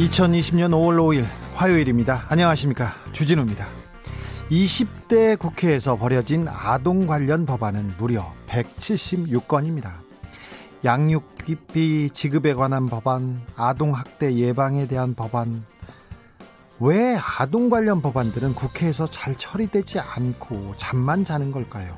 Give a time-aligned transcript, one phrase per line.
[0.00, 2.24] 2020년 5월 5일 화요일입니다.
[2.30, 2.94] 안녕하십니까.
[3.12, 3.66] 주진우입니다.
[4.50, 9.90] 20대 국회에서 벌여진 아동 관련 법안은 무려 176건입니다.
[10.86, 15.66] 양육비 지급에 관한 법안, 아동학대 예방에 대한 법안,
[16.78, 21.94] 왜 아동 관련 법안들은 국회에서 잘 처리되지 않고 잠만 자는 걸까요?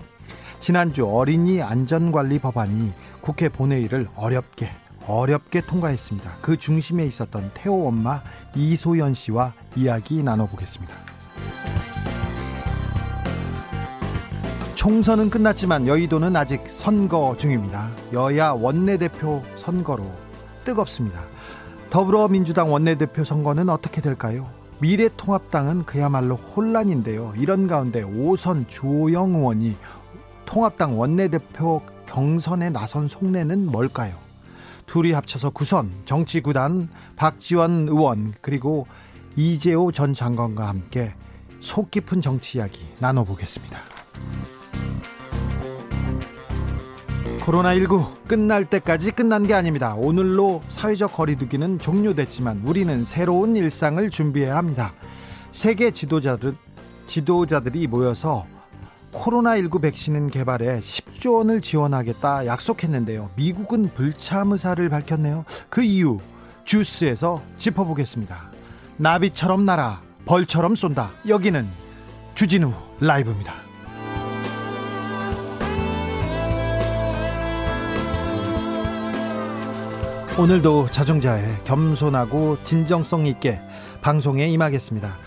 [0.59, 4.73] 지난주 어린이 안전관리 법안이 국회 본회의를 어렵게
[5.07, 6.37] 어렵게 통과했습니다.
[6.41, 8.21] 그 중심에 있었던 태호 엄마
[8.55, 10.95] 이소연 씨와 이야기 나눠보겠습니다.
[14.75, 17.89] 총선은 끝났지만 여의도는 아직 선거 중입니다.
[18.13, 20.11] 여야 원내대표 선거로
[20.65, 21.23] 뜨겁습니다.
[21.89, 24.51] 더불어민주당 원내대표 선거는 어떻게 될까요?
[24.81, 27.35] 미래통합당은 그야말로 혼란인데요.
[27.37, 29.77] 이런 가운데 오선 조영 의원이
[30.47, 34.15] 통합당 원내대표 경선에 나선 속내는 뭘까요?
[34.87, 38.87] 둘이 합쳐서 구선 정치 구단 박지원 의원 그리고
[39.37, 41.15] 이재호 전 장관과 함께
[41.61, 43.79] 속 깊은 정치 이야기 나눠보겠습니다.
[47.41, 49.95] 코로나19 끝날 때까지 끝난 게 아닙니다.
[49.97, 54.93] 오늘로 사회적 거리두기는 종료됐지만 우리는 새로운 일상을 준비해야 합니다.
[55.51, 56.55] 세계 지도자들,
[57.09, 58.47] 지도자들이 모여서
[59.13, 63.31] 코로나19 백신 개발에 10조 원을 지원하겠다 약속했는데요.
[63.37, 65.45] 미국은 불참 의사를 밝혔네요.
[65.69, 66.19] 그 이유
[66.65, 68.51] 주스에서 짚어보겠습니다.
[68.97, 71.11] 나비처럼 날아 벌처럼 쏜다.
[71.29, 71.67] 여기는
[72.35, 73.55] 주진우 라이브입니다.
[80.39, 83.61] 오늘도 자중자애 겸손하고 진정성 있게
[84.01, 85.19] 방송에 임하겠습니다.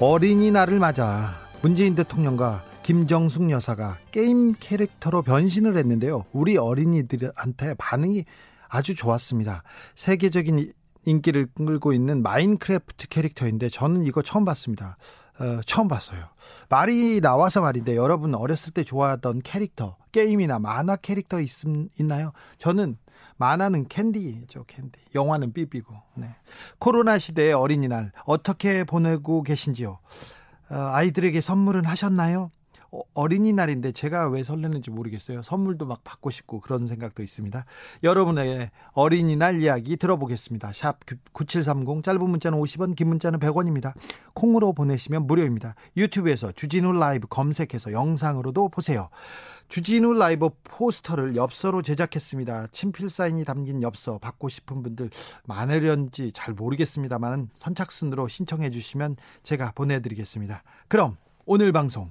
[0.00, 6.24] 어린이날을 맞아 문재인 대통령과 김정숙 여사가 게임 캐릭터로 변신을 했는데요.
[6.32, 8.24] 우리 어린이들한테 반응이
[8.68, 9.62] 아주 좋았습니다.
[9.94, 10.72] 세계적인
[11.04, 14.96] 인기를 끌고 있는 마인크래프트 캐릭터인데 저는 이거 처음 봤습니다.
[15.38, 16.24] 어, 처음 봤어요.
[16.68, 21.48] 말이 나와서 말인데 여러분 어렸을 때 좋아하던 캐릭터, 게임이나 만화 캐릭터 있,
[22.00, 22.32] 있나요?
[22.58, 22.96] 저는
[23.36, 24.98] 만화는 캔디죠, 캔디.
[25.14, 25.94] 영화는 삐삐고.
[26.16, 26.34] 네.
[26.80, 30.00] 코로나 시대의 어린이날 어떻게 보내고 계신지요?
[30.70, 32.50] 어, 아이들에게 선물은 하셨나요?
[32.92, 35.42] 어, 어린이날인데 제가 왜 설레는지 모르겠어요.
[35.42, 37.64] 선물도 막 받고 싶고 그런 생각도 있습니다.
[38.02, 40.72] 여러분의 어린이날 이야기 들어보겠습니다.
[40.74, 40.98] 샵
[41.32, 43.92] 9730 짧은 문자는 50원 긴 문자는 100원입니다.
[44.34, 45.74] 콩으로 보내시면 무료입니다.
[45.96, 49.08] 유튜브에서 주진우 라이브 검색해서 영상으로도 보세요.
[49.68, 52.68] 주진우 라이브 포스터를 엽서로 제작했습니다.
[52.72, 55.10] 친필 사인이 담긴 엽서 받고 싶은 분들
[55.44, 60.64] 많으련지 잘 모르겠습니다만 선착순으로 신청해 주시면 제가 보내드리겠습니다.
[60.88, 62.10] 그럼 오늘 방송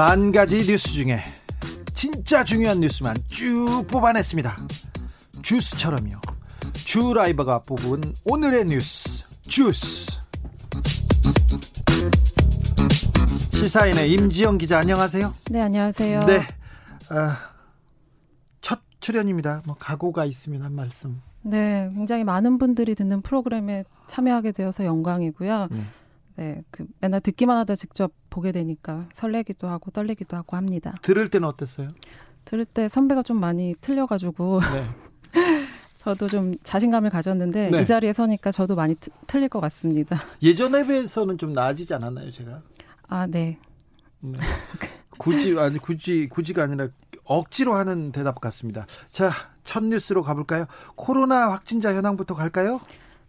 [0.00, 1.20] 만 가지 뉴스 중에
[1.92, 4.56] 진짜 중요한 뉴스만 쭉 뽑아냈습니다.
[5.42, 6.18] 주스처럼요.
[6.72, 10.18] 주 라이버가 뽑은 오늘의 뉴스 주스.
[13.52, 15.34] 시사인의 임지영 기자 안녕하세요.
[15.50, 16.20] 네 안녕하세요.
[16.20, 16.38] 네.
[17.14, 17.36] 어,
[18.62, 19.60] 첫 출연입니다.
[19.66, 21.20] 뭐 각오가 있으면 한 말씀.
[21.42, 25.68] 네, 굉장히 많은 분들이 듣는 프로그램에 참여하게 되어서 영광이고요.
[25.70, 25.84] 네.
[26.40, 30.94] 네, 그 맨날 듣기만 하다 직접 보게 되니까 설레기도 하고 떨리기도 하고 합니다.
[31.02, 31.90] 들을 때는 어땠어요?
[32.46, 34.86] 들을 때 선배가 좀 많이 틀려가지고 네.
[35.98, 37.82] 저도 좀 자신감을 가졌는데 네.
[37.82, 40.16] 이 자리에 서니까 저도 많이 트, 틀릴 것 같습니다.
[40.42, 42.62] 예전에 비해서는 좀 나아지지 않았나요, 제가?
[43.08, 43.58] 아, 네.
[44.20, 44.38] 네.
[45.18, 46.88] 굳이 아니 굳이 굳이가 아니라
[47.26, 48.86] 억지로 하는 대답 같습니다.
[49.10, 49.30] 자,
[49.64, 50.64] 첫 뉴스로 가볼까요?
[50.96, 52.80] 코로나 확진자 현황부터 갈까요?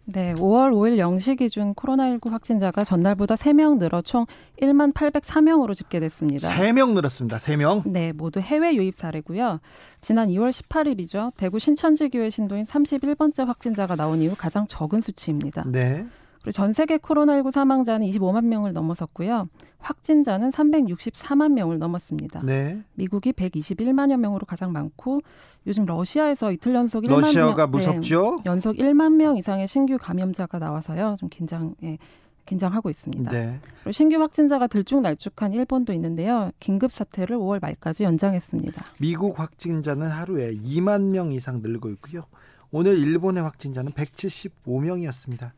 [0.04, 4.26] 네, 5월 5일 0시 기준 코로나19 확진자가 전날보다 3명 늘어 총
[4.60, 6.50] 1만 804명으로 집계됐습니다.
[6.50, 7.36] 3명 늘었습니다.
[7.36, 7.88] 3명?
[7.88, 9.60] 네, 모두 해외 유입 사례고요.
[10.00, 11.32] 지난 2월 18일이죠.
[11.36, 15.64] 대구 신천지교회 신도인 31번째 확진자가 나온 이후 가장 적은 수치입니다.
[15.66, 16.04] 네.
[16.42, 19.48] 그리고 전 세계 코로나19 사망자는 25만 명을 넘어섰고요.
[19.78, 22.42] 확진자는 364만 명을 넘었습니다.
[22.44, 22.82] 네.
[22.94, 25.20] 미국이 121만여 명으로 가장 많고
[25.66, 28.36] 요즘 러시아에서 이틀 연속 1만 러시아가 명, 무섭죠?
[28.36, 31.16] 네, 연속 1만 명 이상의 신규 감염자가 나와서요.
[31.18, 31.98] 좀 긴장 예,
[32.44, 33.30] 긴장하고 있습니다.
[33.30, 33.60] 네.
[33.80, 36.50] 그리고 신규 확진자가 들쭉날쭉한 일본도 있는데요.
[36.58, 38.84] 긴급 사태를 5월 말까지 연장했습니다.
[38.98, 42.24] 미국 확진자는 하루에 2만 명 이상 늘고 있고요.
[42.70, 45.50] 오늘 일본의 확진자는 175명이었습니다.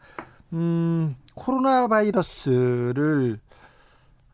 [0.53, 3.41] 음, 코로나 바이러스를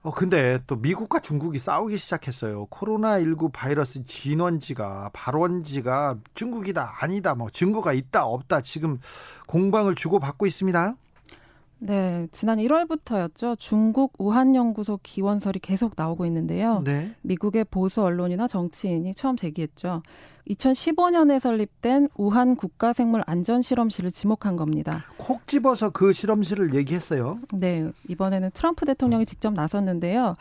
[0.03, 2.67] 어 근데 또 미국과 중국이 싸우기 시작했어요.
[2.67, 8.99] 코로나19 바이러스 진원지가 발원지가 중국이다 아니다 뭐 증거가 있다 없다 지금
[9.47, 10.95] 공방을 주고받고 있습니다.
[11.82, 13.59] 네, 지난 1월부터였죠.
[13.59, 16.82] 중국 우한 연구소 기원설이 계속 나오고 있는데요.
[16.85, 17.15] 네.
[17.23, 20.03] 미국의 보수 언론이나 정치인이 처음 제기했죠.
[20.50, 25.06] 2015년에 설립된 우한 국가생물 안전실험실을 지목한 겁니다.
[25.17, 27.38] 콕 집어서 그 실험실을 얘기했어요.
[27.55, 30.35] 네, 이번에는 트럼프 대통령이 직접 나섰는데요.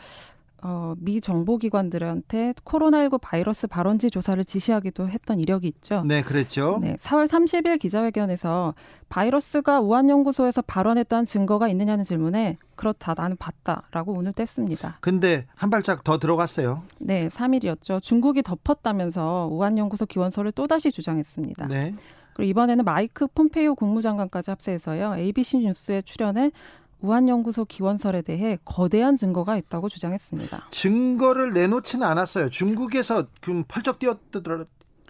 [0.62, 6.02] 어, 미 정보기관들한테 코로나19 바이러스 발원지 조사를 지시하기도 했던 이력이 있죠.
[6.06, 6.78] 네, 그랬죠.
[6.82, 8.74] 네, 4월 30일 기자회견에서
[9.08, 14.94] 바이러스가 우한연구소에서 발원했다는 증거가 있느냐는 질문에 그렇다, 나는 봤다라고 오늘 뗐습니다.
[15.00, 16.82] 근데 한 발짝 더 들어갔어요.
[16.98, 18.02] 네, 3일이었죠.
[18.02, 21.68] 중국이 덮었다면서 우한연구소 기원서를 또다시 주장했습니다.
[21.68, 21.94] 네.
[22.34, 25.16] 그리고 이번에는 마이크 폼페이오 국무장관까지 합세해서요.
[25.16, 26.52] ABC 뉴스에 출연해
[27.00, 30.68] 우한연구소 기원설에 대해 거대한 증거가 있다고 주장했습니다.
[30.70, 32.50] 증거를 내놓지는 않았어요.
[32.50, 34.00] 중국에서 그 펄쩍.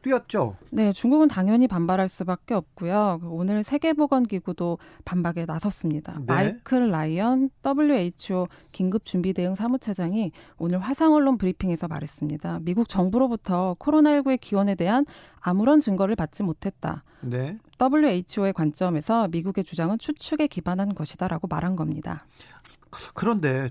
[0.03, 0.57] 뛰었죠.
[0.71, 3.21] 네, 중국은 당연히 반발할 수밖에 없고요.
[3.25, 6.15] 오늘 세계보건기구도 반박에 나섰습니다.
[6.21, 6.25] 네.
[6.27, 12.61] 마이클 라이언 WHO 긴급준비대응 사무차장이 오늘 화상언론 브리핑에서 말했습니다.
[12.63, 15.05] 미국 정부로부터 코로나19의 기원에 대한
[15.41, 17.05] 아무런 증거를 받지 못했다.
[17.21, 17.59] 네.
[17.81, 22.21] WHO의 관점에서 미국의 주장은 추측에 기반한 것이다라고 말한 겁니다.
[23.15, 23.71] 그런데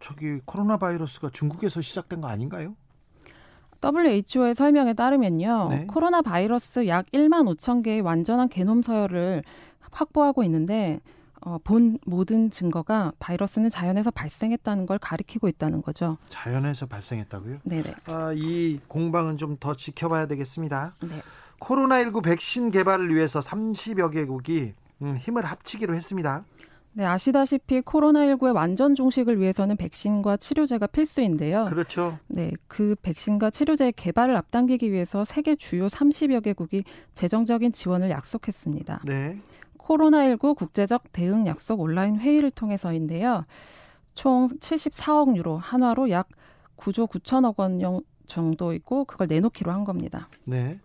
[0.00, 2.74] 저기 코로나 바이러스가 중국에서 시작된 거 아닌가요?
[3.82, 5.68] WHO의 설명에 따르면요.
[5.70, 5.86] 네.
[5.86, 9.44] 코로나 바이러스 약 1만 5천 개의 완전한 게놈 서열을
[9.90, 10.98] 확보하고 있는데
[11.40, 16.18] 어, 본 모든 증거가 바이러스는 자연에서 발생했다는 걸 가리키고 있다는 거죠.
[16.26, 17.58] 자연에서 발생했다고요?
[17.62, 17.94] 네네.
[18.06, 20.96] 아, 이 공방은 좀 더 지켜봐야 되겠습니다.
[21.02, 21.22] 네.
[21.60, 26.44] 코로나19 백신 개발을 위해서 30여 개국이 음, 힘을 합치기로 했습니다.
[26.92, 31.66] 네, 아시다시피 코로나19의 완전 종식을 위해서는 백신과 치료제가 필수인데요.
[31.66, 32.18] 그렇죠.
[32.26, 36.82] 네, 그 백신과 치료제 개발을 앞당기기 위해서 세계 주요 30여 개국이
[37.14, 39.02] 재정적인 지원을 약속했습니다.
[39.04, 39.36] 네.
[39.78, 43.44] 코로나19 국제적 대응 약속 온라인 회의를 통해서인데요.
[44.14, 46.28] 총 74억 유로, 한화로 약
[46.76, 50.28] 9조 9천억 원 정도이고 그걸 내놓기로 한 겁니다.
[50.44, 50.80] 네.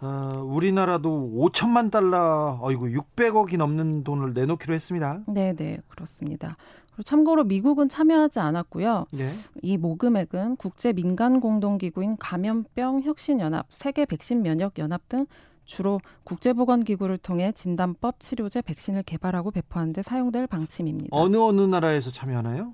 [0.00, 5.22] 어, 우리나라도 5천만 달러, 어이구 600억이 넘는 돈을 내놓기로 했습니다.
[5.26, 6.56] 네, 네, 그렇습니다.
[7.04, 9.06] 참고로 미국은 참여하지 않았고요.
[9.12, 9.32] 네.
[9.62, 15.26] 이 모금액은 국제 민간 공동기구인 감염병 혁신연합, 세계 백신 면역 연합 등
[15.64, 21.10] 주로 국제보건기구를 통해 진단법, 치료제, 백신을 개발하고 배포하는 데 사용될 방침입니다.
[21.10, 22.72] 어느 어느 나라에서 참여하나요?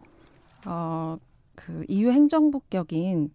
[0.66, 1.18] 어,
[1.54, 3.30] 그 EU 행정부격인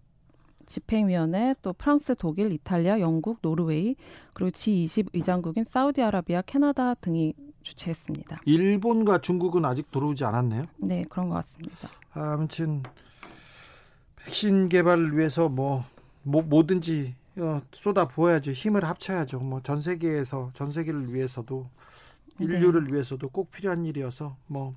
[0.69, 3.95] 집행위원회, 또 프랑스, 독일, 이탈리아, 영국, 노르웨이,
[4.33, 7.33] 그리고 G20 의장국인 사우디아라비아, 캐나다 등이
[7.63, 8.41] 주최했습니다.
[8.45, 10.65] 일본과 중국은 아직 들어오지 않았네요.
[10.77, 11.89] 네, 그런 것 같습니다.
[12.13, 12.83] 아무튼
[14.15, 15.83] 백신 개발을 위해서 뭐,
[16.23, 18.51] 뭐 뭐든지 어, 쏟아 부어야죠.
[18.51, 19.39] 힘을 합쳐야죠.
[19.39, 21.67] 뭐 전 세계에서 전 세계를 위해서도
[22.39, 22.93] 인류를 네.
[22.93, 24.75] 위해서도 꼭 필요한 일이어서 뭐 어,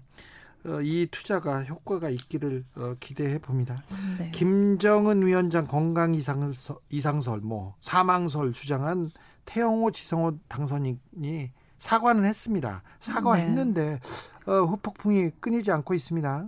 [0.84, 3.82] 이 투자가 효과가 있기를 어, 기대해 봅니다.
[4.18, 4.30] 네.
[4.30, 9.10] 김정은 위원장 건강 이상설, 이상설 뭐 사망설 주장한
[9.44, 12.82] 태영호 지성호 당선인이 사과는 했습니다.
[13.00, 13.98] 사과했는데
[14.46, 14.52] 네.
[14.52, 16.46] 어, 후폭풍이 끊이지 않고 있습니다.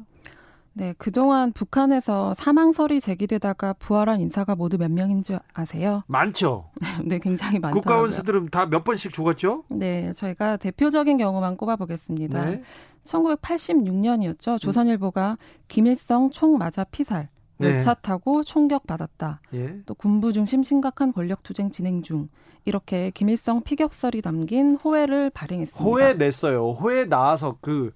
[0.76, 6.02] 네, 그동안 북한에서 사망설이 제기되다가 부활한 인사가 모두 몇 명인지 아세요?
[6.08, 6.70] 많죠.
[7.04, 7.80] 네, 굉장히 많더라고요.
[7.80, 9.62] 국가원수들은 다 몇 번씩 죽었죠?
[9.68, 12.44] 네, 저희가 대표적인 경우만 꼽아보겠습니다.
[12.44, 12.62] 네.
[13.04, 14.60] 1986년이었죠.
[14.60, 17.28] 조선일보가 김일성 총 맞아 피살.
[17.60, 18.00] 열차 네.
[18.02, 19.40] 타고 총격 받았다.
[19.54, 19.80] 예.
[19.86, 22.28] 또 군부 중심 심각한 권력 투쟁 진행 중.
[22.64, 25.84] 이렇게 김일성 피격설이 담긴 호해를 발행했습니다.
[25.84, 26.72] 호해 냈어요.
[26.72, 27.92] 호해 나와서 그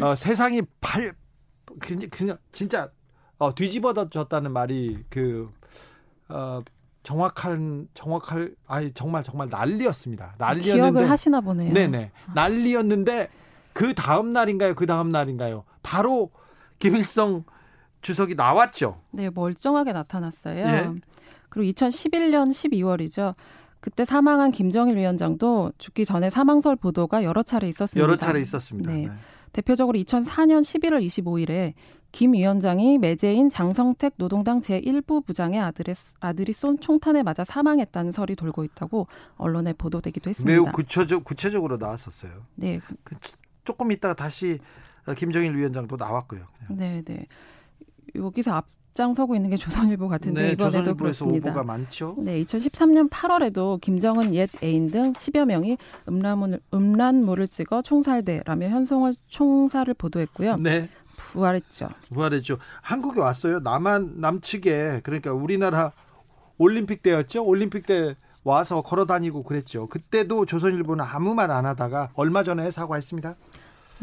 [0.00, 1.12] 어, 세상이 팔
[1.78, 2.90] 그냥, 그냥 진짜
[3.38, 5.50] 어, 뒤집어졌다는 말이 그
[6.28, 6.62] 어,
[7.02, 10.36] 정확한 정확할 아니 정말 정말 난리였습니다.
[10.38, 11.72] 난리였는데 기억을 하시나 보네요.
[11.72, 13.28] 네네 난리였는데
[13.74, 14.74] 그 다음 날인가요?
[14.74, 15.64] 그 다음 날인가요?
[15.82, 16.30] 바로
[16.78, 17.44] 김일성
[18.00, 19.00] 주석이 나왔죠.
[19.10, 20.66] 네 멀쩡하게 나타났어요.
[20.66, 20.90] 예.
[21.50, 23.34] 그리고 2011년 12월이죠.
[23.80, 28.02] 그때 사망한 김정일 위원장도 죽기 전에 사망설 보도가 여러 차례 있었습니다.
[28.02, 28.90] 여러 차례 있었습니다.
[28.90, 29.02] 네.
[29.02, 29.10] 네.
[29.52, 31.74] 대표적으로 2004년 11월 25일에
[32.10, 38.64] 김 위원장이 매제인 장성택 노동당 제1부 부장의 아들의, 아들이 쏜 총탄에 맞아 사망했다는 설이 돌고
[38.64, 40.50] 있다고 언론에 보도되기도 했습니다.
[40.50, 42.46] 매우 구체적, 구체적으로 나왔었어요.
[42.54, 42.80] 네.
[43.02, 43.16] 그,
[43.64, 44.58] 조금 있다가 다시
[45.16, 46.46] 김정일 위원장도 나왔고요.
[46.58, 46.76] 그냥.
[46.78, 47.26] 네, 네.
[48.14, 51.50] 여기서 앞장서고 있는 게 조선일보 같은데 네, 이번에도 조선일보에서 그렇습니다.
[51.50, 52.14] 오보가 많죠.
[52.18, 55.76] 네, 2013년 8월에도 김정은 옛 애인 등 10여 명이
[56.08, 60.56] 음란물을, 음란물을 찍어 총살돼라며 현송을 총살을 보도했고요.
[60.56, 60.88] 네.
[61.16, 61.88] 부활했죠.
[62.12, 62.58] 부활했죠.
[62.82, 63.60] 한국에 왔어요.
[63.60, 65.92] 남한 남측에 그러니까 우리나라
[66.58, 67.44] 올림픽 때였죠.
[67.44, 69.86] 올림픽 때 와서 걸어 다니고 그랬죠.
[69.88, 73.36] 그때도 조선일보는 아무 말 안 하다가 얼마 전에 사과했습니다.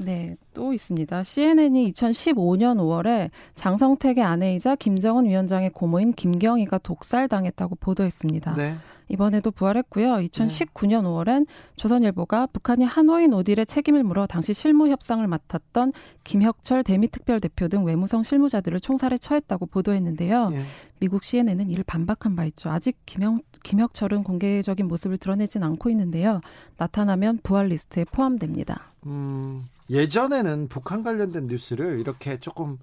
[0.04, 1.24] 네, 또 있습니다.
[1.24, 8.56] CNN이 2015년 5월에 장성택의 아내이자 김정은 위원장의 고모인 김경희가 독살당했다고 보도했습니다.
[8.56, 8.76] 네.
[9.12, 10.16] 이번에도 부활했고요.
[10.16, 15.92] 2019년 5월엔 조선일보가 북한이 하노이 no deal의 책임을 물어 당시 실무 협상을 맡았던
[16.24, 20.52] 김혁철 대미특별대표 등 외무성 실무자들을 총살에 처했다고 보도했는데요.
[20.54, 20.64] 예.
[21.00, 22.70] 미국 CNN은 이를 반박한 바 있죠.
[22.70, 26.40] 아직 김영, 김혁철은 공개적인 모습을 드러내진 않고 있는데요.
[26.78, 28.94] 나타나면 부활 리스트에 포함됩니다.
[29.08, 32.80] 음, 예전에는 북한 관련된 뉴스를 이렇게 조금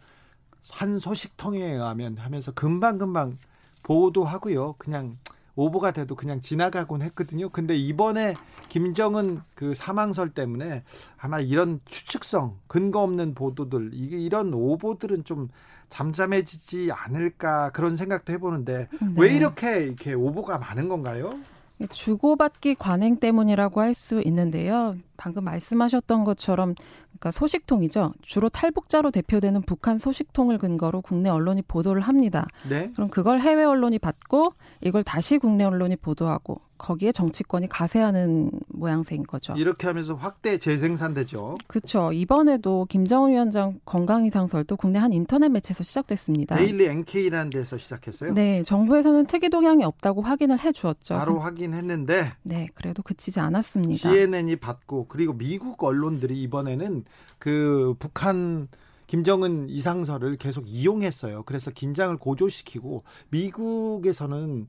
[0.71, 3.39] 한 소식통에 의하면 하면서 금방금방
[3.83, 4.75] 보도하고요.
[4.77, 5.17] 그냥
[5.57, 7.49] 오보가 돼도 그냥 지나가곤 했거든요.
[7.49, 8.35] 근데 이번에
[8.69, 10.85] 김정은 그 사망설 때문에
[11.17, 15.49] 아마 이런 추측성, 근거 없는 보도들, 이게 이런 오보들은 좀
[15.89, 19.37] 잠잠해지지 않을까 그런 생각도 해보는데 왜 네.
[19.37, 21.41] 이렇게 이렇게 오보가 많은 건가요?
[21.87, 24.97] 주고받기 관행 때문이라고 할 수 있는데요.
[25.17, 26.75] 방금 말씀하셨던 것처럼
[27.09, 28.15] 그러니까 소식통이죠.
[28.23, 32.47] 주로 탈북자로 대표되는 북한 소식통을 근거로 국내 언론이 보도를 합니다.
[32.69, 32.93] 네.
[32.95, 39.55] 그럼 그걸 해외 언론이 받고 이걸 다시 국내 언론이 보도하고 거기에 정치권이 가세하는 모양새인 거죠.
[39.55, 41.57] 이렇게 하면서 확대 재생산되죠.
[41.67, 42.13] 그렇죠.
[42.13, 46.57] 이번에도 김정은 위원장 건강 이상설도 국내 한 인터넷 매체에서 시작됐습니다.
[46.57, 48.33] 데일리 NK라는 데서 시작했어요.
[48.35, 51.15] 네, 정부에서는 특이 동향이 없다고 확인을 해 주었죠.
[51.15, 54.09] 바로 확인했는데 네, 그래도 그치지 않았습니다.
[54.09, 57.05] CNN이 받고 그리고 미국 언론들이 이번에는
[57.39, 58.69] 그 북한
[59.09, 61.43] 김정은 이상설을 계속 이용했어요.
[61.45, 64.69] 그래서 긴장을 고조시키고 미국에서는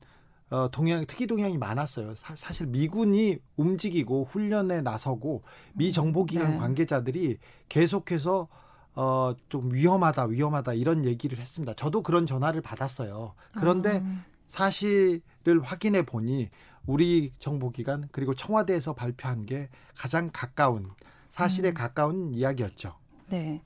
[0.50, 2.14] 어, 동향 특이 동향이 많았어요.
[2.16, 5.42] 사, 실 미군이 움직이고 훈련에 나서고
[5.74, 6.56] 미 정보기관 네.
[6.58, 7.38] 관계자들이
[7.68, 8.48] 계속해서
[8.94, 11.74] 어, 좀 위험하다, 위험하다 이런 얘기를 했습니다.
[11.74, 13.34] 저도 그런 전화를 받았어요.
[13.52, 16.50] 그런데 아, 사실을 확인해 보니
[16.84, 20.84] 우리 정보기관 그리고 청와대에서 발표한 게 가장 가까운
[21.30, 21.74] 사실에 음.
[21.74, 22.94] 가까운 이야기였죠.
[23.28, 23.62] 네.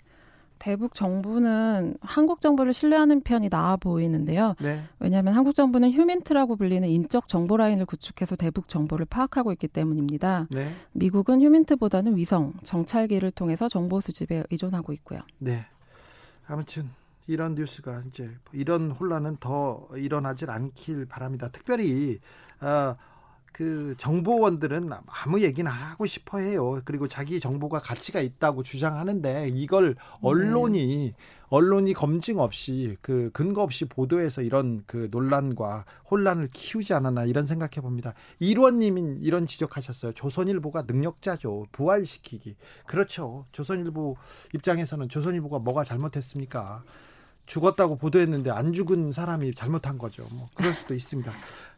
[0.59, 4.55] 대북 정부는 한국 정부를 신뢰하는 편이 나아 보이는데요.
[4.61, 4.83] 네.
[4.99, 10.47] 왜냐하면 한국 정부는 휴민트라고 불리는 인적 정보 라인을 구축해서 대북 정보를 파악하고 있기 때문입니다.
[10.51, 10.71] 네.
[10.93, 15.21] 미국은 휴민트보다는 위성, 정찰기를 통해서 정보 수집에 의존하고 있고요.
[15.39, 15.67] 네.
[16.47, 16.91] 아무튼
[17.27, 21.49] 이런 뉴스가 이제 이런 혼란은 더 일어나질 않길 바랍니다.
[21.53, 22.21] 특별히
[22.61, 22.97] 어,
[23.55, 26.81] 그 정보원들은 아무 얘기나 하고 싶어 해요.
[26.85, 31.15] 그리고 자기 정보가 가치가 있다고 주장하는데 이걸 언론이
[31.51, 37.81] 언론이 검증 없이 그 근거 없이 보도해서 이런 그 논란과 혼란을 키우지 않았나 이런 생각해
[37.81, 38.15] 봅니다.
[38.41, 40.15] 일원님인 이런 지적하셨어요.
[40.15, 41.67] 조선일보가 능력자죠.
[41.71, 42.57] 부활시키기.
[42.89, 43.47] 그렇죠.
[43.53, 44.17] 조선일보
[44.53, 46.83] 입장에서는 조선일보가 뭐가 잘못했습니까?
[47.47, 50.27] 죽었다고 보도했는데 안 죽은 사람이 잘못한 거죠.
[50.33, 51.33] 뭐 그럴 수도 있습니다.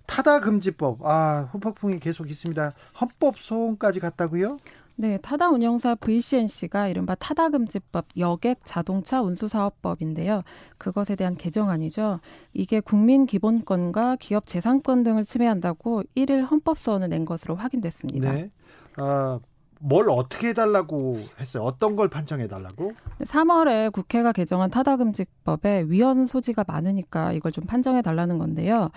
[0.07, 2.73] 타다 금지법 아 후폭풍이 계속 있습니다.
[3.01, 4.59] 헌법 소원까지 갔다고요?
[4.99, 10.43] 네, 타다 운영사 VCNC가 이른바 타다금지법 여객 자동차 운수사업법인데요.
[10.79, 12.21] 그것에 대한 개정안이죠.
[12.55, 18.33] 이게 국민 기본권과 기업 재산권 등을 침해한다고 1일 헌법소원을 낸 것으로 확인됐습니다.
[18.33, 18.51] 네.
[18.97, 19.39] 아,
[19.81, 21.65] 뭘 어떻게 해달라고 했어요?
[21.65, 22.93] 어떤 걸 판정해달라고?
[23.21, 28.91] 3월에 국회가 개정한 타다금지법에 위헌 소지가 많으니까 이걸 좀 판정해 달라는 건데요.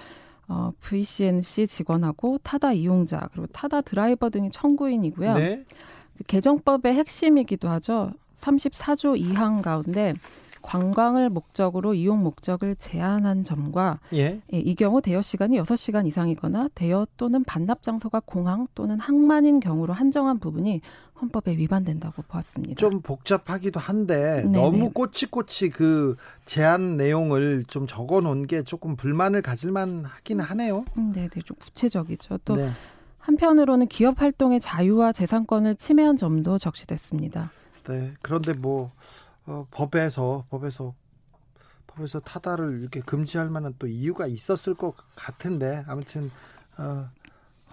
[0.47, 5.33] 어, VCNC 직원하고 타다 이용자 그리고 타다 드라이버 등이 청구인이고요.
[5.35, 5.63] 네.
[6.17, 8.11] 그 개정법의 핵심이기도 하죠.
[8.37, 10.13] 34조 2항 가운데
[10.61, 14.41] 관광을 목적으로 이용 목적을 제한한 점과 예.
[14.53, 19.59] 예, 이 경우 대여 시간이 여섯 시간 이상이거나 대여 또는 반납 장소가 공항 또는 항만인
[19.59, 20.81] 경우로 한정한 부분이
[21.21, 22.75] 헌법에 위반된다고 보았습니다.
[22.75, 24.61] 좀 복잡하기도 한데 네네.
[24.61, 30.85] 너무 꼬치꼬치 그 제한 내용을 좀 적어 놓은 게 조금 불만을 가질만 하긴 하네요.
[30.97, 31.41] 음, 네, 네.
[31.41, 32.39] 좀 구체적이죠.
[32.45, 32.69] 또 네.
[33.19, 37.51] 한편으로는 기업 활동의 자유와 재산권을 침해한 점도 적시됐습니다.
[37.87, 38.11] 네.
[38.21, 38.91] 그런데 뭐
[39.49, 40.93] 어, 법에서 법에서
[41.87, 46.29] 법에서 타다를 이렇게 금지할 만한 또 이유가 있었을 것 같은데 아무튼
[46.77, 47.09] 어,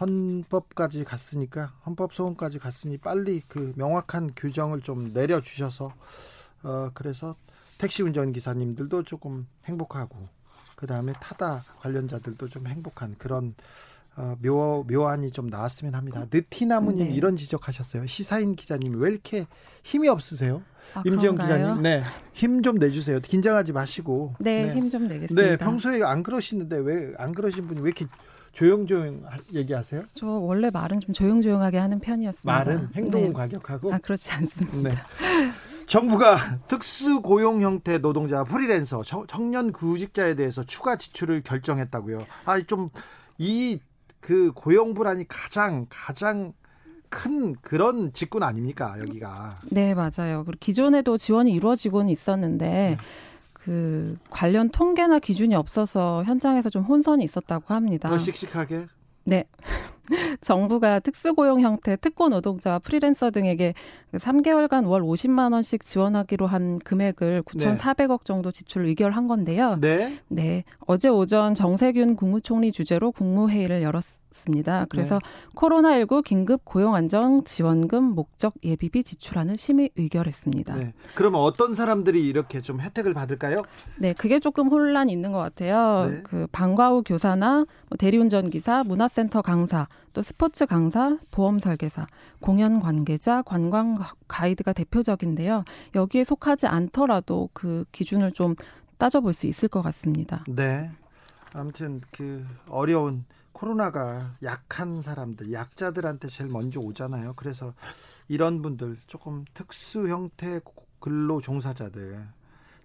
[0.01, 5.93] 헌법까지 갔으니까 헌법 소원까지 갔으니 빨리 그 명확한 규정을 좀 내려 주셔서
[6.63, 7.37] 어 그래서
[7.77, 10.29] 택시 운전 기사님들도 조금 행복하고
[10.77, 13.55] 그 다음에 타다 관련자들도 좀 행복한 그런
[14.19, 16.27] 어, 묘, 묘안이 좀 나왔으면 합니다.
[16.33, 17.15] 느티나무님 네.
[17.15, 18.07] 이런 지적하셨어요.
[18.07, 19.47] 시사인 기자님 왜 이렇게
[19.83, 20.63] 힘이 없으세요?
[20.95, 23.21] 아, 임지영 기자님, 네, 힘 좀 내주세요.
[23.21, 24.35] 긴장하지 마시고.
[24.41, 24.75] 네, 네.
[24.75, 25.35] 힘 좀 내겠습니다.
[25.51, 28.07] 네, 평소에 안 그러시는데 왜 안 그러신 분이 왜 이렇게
[28.53, 30.05] 조용조용 얘기하세요?
[30.15, 32.51] 저 원래 말은 좀 조용조용하게 하는 편이었습니다.
[32.51, 33.33] 말은 행동은 네.
[33.35, 33.93] 과격하고?
[33.93, 34.79] 아 그렇지 않습니다.
[34.79, 34.95] 네.
[35.87, 42.25] 정부가 특수 고용 형태 노동자 프리랜서 청년 구직자에 대해서 추가 지출을 결정했다고요.
[42.47, 42.89] 아 좀
[43.39, 43.79] 이
[44.21, 46.53] 그 고용 불안이 가장 가장
[47.09, 49.61] 큰 그런 직군 아닙니까 여기가?
[49.71, 50.45] 네 맞아요.
[50.45, 52.67] 그리고 기존에도 지원이 이루어지고는 있었는데.
[52.67, 52.97] 네.
[53.67, 58.09] 그 관련 통계나 기준이 없어서 현장에서 좀 혼선이 있었다고 합니다.
[58.09, 58.87] 더 씩씩하게?
[59.27, 59.45] 네.
[60.41, 63.75] 정부가 특수고용 형태 특고 노동자와 프리랜서 등에게
[64.13, 69.79] 3개월간 그월 50만 원씩 지원하기로 한 금액을 9,400억 정도 지출 의결한 건데요.
[69.81, 70.19] 네.
[70.29, 70.65] 네.
[70.87, 74.26] 어제 오전 정세균 국무총리 주재로 국무회의를 열었습니다.
[74.37, 74.87] 있습니다.
[74.89, 75.51] 그래서 네.
[75.55, 80.75] 코로나19 긴급 고용안정 지원금 목적 예비비 지출안을 심의 의결했습니다.
[80.75, 80.93] 네.
[81.15, 83.63] 그러면 어떤 사람들이 이렇게 좀 혜택을 받을까요?
[83.99, 86.11] 네, 그게 조금 혼란이 있는 것 같아요.
[86.11, 86.21] 네.
[86.23, 92.07] 그 방과 후 교사나 뭐 대리운전 기사, 문화센터 강사, 또 스포츠 강사, 보험 설계사,
[92.41, 95.65] 공연 관계자, 관광 가이드가 대표적인데요.
[95.95, 98.55] 여기에 속하지 않더라도 그 기준을 좀
[98.99, 100.45] 따져볼 수 있을 것 같습니다.
[100.49, 100.91] 네.
[101.53, 103.25] 아무튼 그 어려운
[103.57, 107.33] 코로나가 약한 사람들, 약자들한테 제일 먼저 오잖아요.
[107.37, 107.73] 그래서
[108.29, 110.61] 이런 분들 조금 특수 형태
[111.01, 112.23] 근로 종사자들,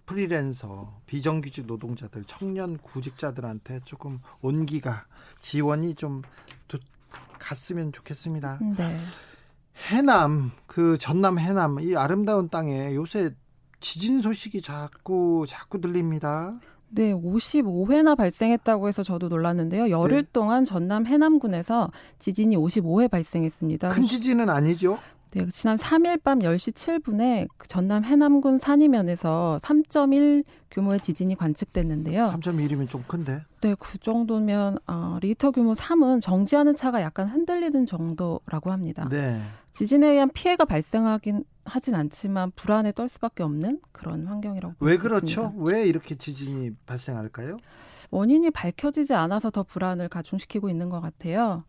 [0.05, 5.07] 프리랜서, 비정규직 노동자들, 청년 구직자들한테 조금 온기가
[5.41, 6.21] 지원이 좀
[7.38, 8.60] 갔으면 좋겠습니다.
[8.77, 8.97] 네.
[9.89, 13.36] 해남 그 전남 해남 이 아름다운 땅에 요새
[13.81, 16.57] 지진 소식이 자꾸 자꾸 들립니다.
[16.93, 19.89] 네, 55회나 발생했다고 해서 저도 놀랐는데요.
[19.89, 20.30] 열흘 네.
[20.34, 23.89] 동안 전남 해남군에서 지진이 55회 발생했습니다.
[23.89, 24.99] 큰 지진은 아니죠?
[25.34, 32.25] 네, 지난 3일 밤 10시 7분에 그 전남 해남군 산이면에서 3.1 규모의 지진이 관측됐는데요.
[32.25, 33.39] 3.1이면 좀 큰데?
[33.62, 39.08] 네, 그 정도면 어, 리터 규모 3은 정지하는 차가 약간 흔들리는 정도라고 합니다.
[39.10, 39.39] 네.
[39.71, 45.54] 지진에 의한 피해가 발생하긴 하진 않지만 불안에 떨 수밖에 없는 그런 환경이라고 왜 그렇죠?
[45.58, 47.58] 왜 이렇게 지진이 발생할까요?
[48.10, 51.63] 원인이 밝혀지지 않아서 더 불안을 가중시키고 있는 것 같아요.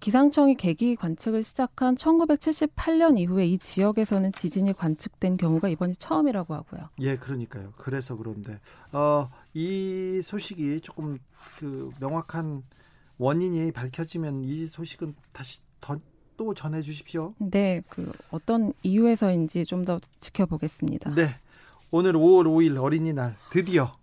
[0.00, 6.90] 기상청이 계기 관측을 시작한 1978년 이후에 이 지역에서는 지진이 관측된 경우가 이번이 처음이라고 하고요.
[7.00, 7.72] 예, 그러니까요.
[7.78, 8.60] 그래서 그런데
[8.92, 11.18] 어, 이 소식이 조금
[11.58, 12.62] 그 명확한
[13.18, 15.98] 원인이 밝혀지면 이 소식은 다시 더
[16.36, 17.34] 또 전해 주십시오.
[17.38, 21.14] 네, 그 어떤 이유에서인지 좀 더 지켜보겠습니다.
[21.14, 21.28] 네.
[21.92, 23.96] 오늘 5월 5일 어린이날 드디어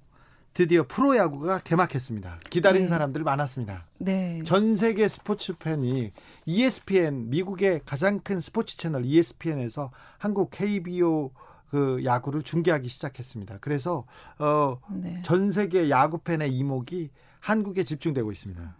[0.53, 2.39] 드디어 프로야구가 개막했습니다.
[2.49, 2.87] 기다린 네.
[2.87, 3.85] 사람들 많았습니다.
[3.97, 4.41] 네.
[4.45, 6.11] 전 세계 스포츠 팬이
[6.45, 11.31] ESPN 미국의 가장 큰 스포츠 채널 ESPN에서 한국 KBO
[11.69, 13.57] 그 야구를 중계하기 시작했습니다.
[13.59, 14.05] 그래서
[14.37, 15.51] 어전 네.
[15.51, 18.75] 세계 야구 팬의 이목이 한국에 집중되고 있습니다.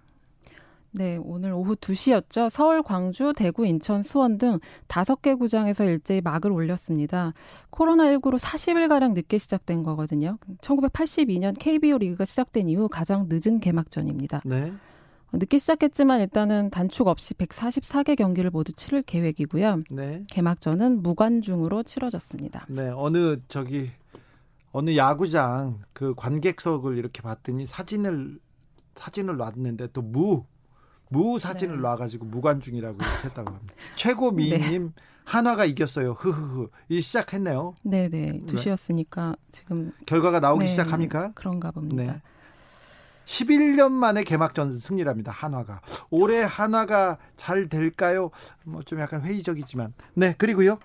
[0.96, 2.52] 네, 오늘 오후 2시였죠.
[2.52, 7.34] 서울, 광주, 대구, 인천, 수원 등 5개 구장에서 일제히 막을 올렸습니다.
[7.72, 10.38] 코로나19로 40일가량 늦게 시작된 거거든요.
[10.62, 14.44] 1982년 KBO 리그가 시작된 이후 가장 늦은 개막전입니다.
[14.46, 14.72] 네.
[15.34, 19.82] 늦게 시작했지만 일단은 단축 없이 144개 경기를 모두 치를 계획이고요.
[19.90, 20.24] 네.
[20.30, 22.68] 개막전은 무관중으로 치러졌습니다.
[22.70, 23.90] 네, 어느 저기
[24.72, 28.38] 어느 야구장 그 관객석을 이렇게 봤더니 사진을
[28.96, 30.46] 사진을 놨는데 또 무
[31.14, 31.82] 무 사진을 네.
[31.84, 33.76] 놔가지고 무관중이라고 했다고 합니다.
[33.96, 35.02] 최고 미인님 네.
[35.26, 36.14] 한화가 이겼어요.
[36.14, 36.70] 흐흐흐.
[36.90, 37.76] 이 시작했네요.
[37.84, 38.40] 네네.
[38.48, 41.32] 두시였으니까 지금 결과가 나오기 네, 시작합니까?
[41.36, 42.04] 그런가 봅니다.
[42.14, 42.22] 네.
[43.26, 45.32] 11년 만에 개막전 승리랍니다.
[45.32, 45.82] 한화가.
[46.10, 48.32] 올해 한화가 잘 될까요?
[48.66, 49.94] 뭐 좀 약간 회의적이지만.
[50.16, 50.78] 네, 그리고요.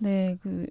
[0.00, 0.66] 네, 그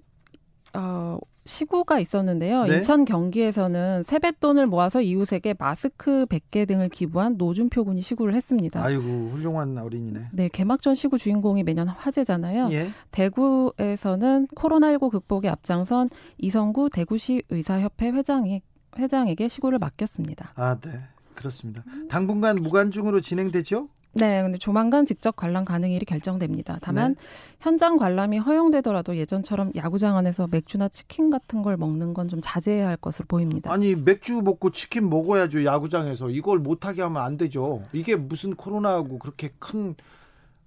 [0.74, 1.18] 어,
[1.48, 2.64] 시구가 있었는데요.
[2.64, 2.76] 네?
[2.76, 8.84] 인천 경기에서는 세뱃돈을 모아서 이웃에게 마스크 100개 등을 기부한 노준표 군이 시구를 했습니다.
[8.84, 10.28] 아이고 훌륭한 어린이네.
[10.32, 12.68] 네, 개막전 시구 주인공이 매년 화제잖아요.
[12.72, 12.90] 예?
[13.10, 18.60] 대구에서는 코로나19 극복에 앞장선 이성구 대구시 의사협회 회장이
[18.98, 20.52] 회장에게 시구를 맡겼습니다.
[20.54, 21.00] 아, 네.
[21.34, 21.84] 그렇습니다.
[22.10, 23.88] 당분간 무관중으로 진행되죠?
[24.20, 26.78] 네, 근데 조만간 직접 관람 가능일이 결정됩니다.
[26.80, 27.20] 다만 네.
[27.60, 32.96] 현장 관람이 허용되더라도 예전처럼 야구장 안에서 맥주나 치킨 같은 걸 먹는 건 좀 자제해야 할
[32.98, 33.72] 것으로 보입니다.
[33.72, 37.82] 아니 맥주 먹고 치킨 먹어야죠 야구장에서 이걸 못하게 하면 안 되죠.
[37.92, 39.94] 이게 무슨 코로나하고 그렇게 큰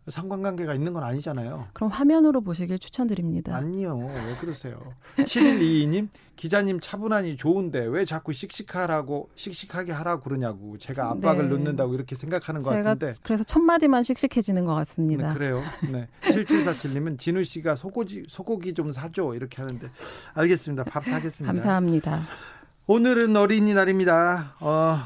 [0.10, 1.68] 상관관계가 있는 건 아니잖아요.
[1.74, 3.56] 그럼 화면으로 보시길 추천드립니다.
[3.56, 3.98] 아니요.
[3.98, 4.94] 왜 그러세요?
[5.18, 10.78] 7122님, 기자님 차분하니 좋은데 왜 자꾸 씩씩하라고, 씩씩하게 하라고 그러냐고.
[10.80, 11.56] 제가 압박을 네.
[11.56, 13.14] 넣는다고 이렇게 생각하는 것 같은데.
[13.22, 15.28] 그래서 첫마디만 씩씩해지는 것 같습니다.
[15.30, 15.62] 네, 그래요.
[15.92, 16.08] 네.
[16.24, 19.34] 7747님은 진우 씨가 소고기, 소고기 좀 사줘.
[19.36, 19.88] 이렇게 하는데.
[20.34, 20.84] 알겠습니다.
[20.86, 21.54] 밥 사겠습니다.
[21.54, 22.24] 감사합니다.
[22.88, 24.56] 오늘은 어린이날입니다.
[24.60, 24.98] 어,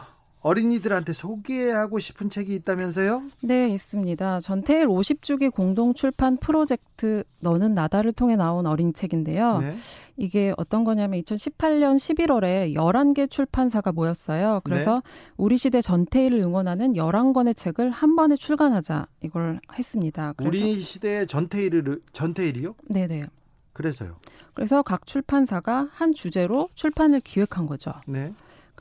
[0.46, 3.24] 어린이들한테 소개하고 싶은 책이 있다면서요?
[3.42, 4.42] 네, 있습니다.
[4.42, 9.58] 전태일 50주기 공동 출판 프로젝트 너는 나다를 통해 나온 어린이 책인데요.
[9.58, 9.76] 네.
[10.18, 14.62] 이게 어떤 거냐면 2018년 11월에 11개 출판사가 모였어요.
[14.64, 15.12] 그래서 네.
[15.36, 20.36] 우리 시대 전태일을 응원하는 11권의 책을 한 번에 출간하자 이걸 했습니다.
[20.44, 22.76] 우리 시대 전태일을 전태일이요?
[22.90, 23.26] 네, 네.
[23.74, 24.18] 그래서요.
[24.54, 27.94] 그래서 각 출판사가 한 주제로 출판을 기획한 거죠.
[28.06, 28.32] 네.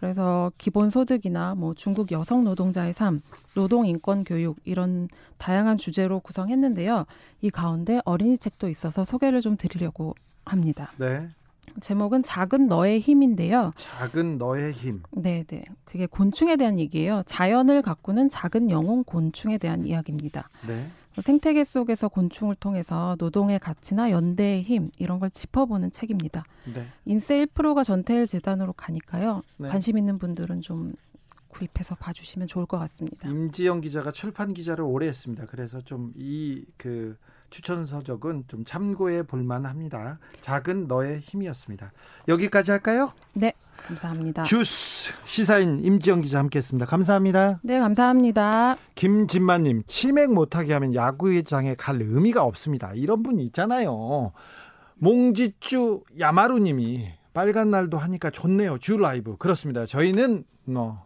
[0.05, 3.23] 그래서 기본소득이나 뭐 중국 여성 노동자의 삶,
[3.55, 7.07] 노동 인권 교육 이런 다양한 주제로 구성했는데요.
[7.41, 10.15] 이 가운데 어린이 책도 있어서 소개를 좀 드리려고
[10.45, 10.93] 합니다.
[10.99, 11.31] 네.
[11.81, 13.73] 제목은 작은 너의 힘인데요.
[13.77, 15.03] 작은 너의 힘.
[15.11, 15.65] 네, 네.
[15.87, 17.23] 그게 곤충에 대한 얘기예요.
[17.25, 20.51] 자연을 가꾸는 작은 영웅 곤충에 대한 이야기입니다.
[20.69, 20.87] 네.
[21.23, 26.45] 생태계 속에서 곤충을 통해서 노동의 가치나 연대의 힘 이런 걸 짚어보는 책입니다.
[26.73, 26.87] 네.
[27.05, 29.43] 인세 1%가 전태일 재단으로 가니까요.
[29.59, 29.69] 네.
[29.69, 30.95] 관심 있는 분들은 좀
[31.49, 33.29] 구입해서 봐주시면 좋을 것 같습니다.
[33.29, 35.47] 임지영 기자가 출판 기자를 오래 했습니다.
[35.47, 37.17] 그래서 좀 이 그
[37.51, 40.19] 추천 서적은 좀 참고해 볼만합니다.
[40.41, 41.93] 작은 너의 힘이었습니다.
[42.27, 43.13] 여기까지 할까요?
[43.35, 43.53] 네.
[43.87, 44.43] 감사합니다.
[44.45, 46.87] 주스 시사인 임지영 기자 함께했습니다.
[46.87, 47.61] 감사합니다.
[47.63, 48.77] 네, 감사합니다.
[48.95, 52.93] 김진만님 치맥 못하게 하면 야구장에 갈 의미가 없습니다.
[52.95, 54.33] 이런 분 있잖아요.
[54.97, 58.79] 몽지쭈 야마루님이 빨간 날도 하니까 좋네요.
[58.79, 59.87] 주 라이브 그렇습니다.
[59.87, 61.05] 저희는 뭐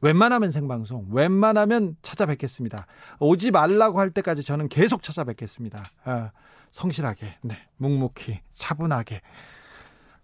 [0.00, 2.86] 웬만하면 생방송, 웬만하면 찾아뵙겠습니다.
[3.20, 5.84] 오지 말라고 할 때까지 저는 계속 찾아뵙겠습니다.
[6.04, 6.32] 아,
[6.72, 9.20] 성실하게, 네, 묵묵히, 차분하게.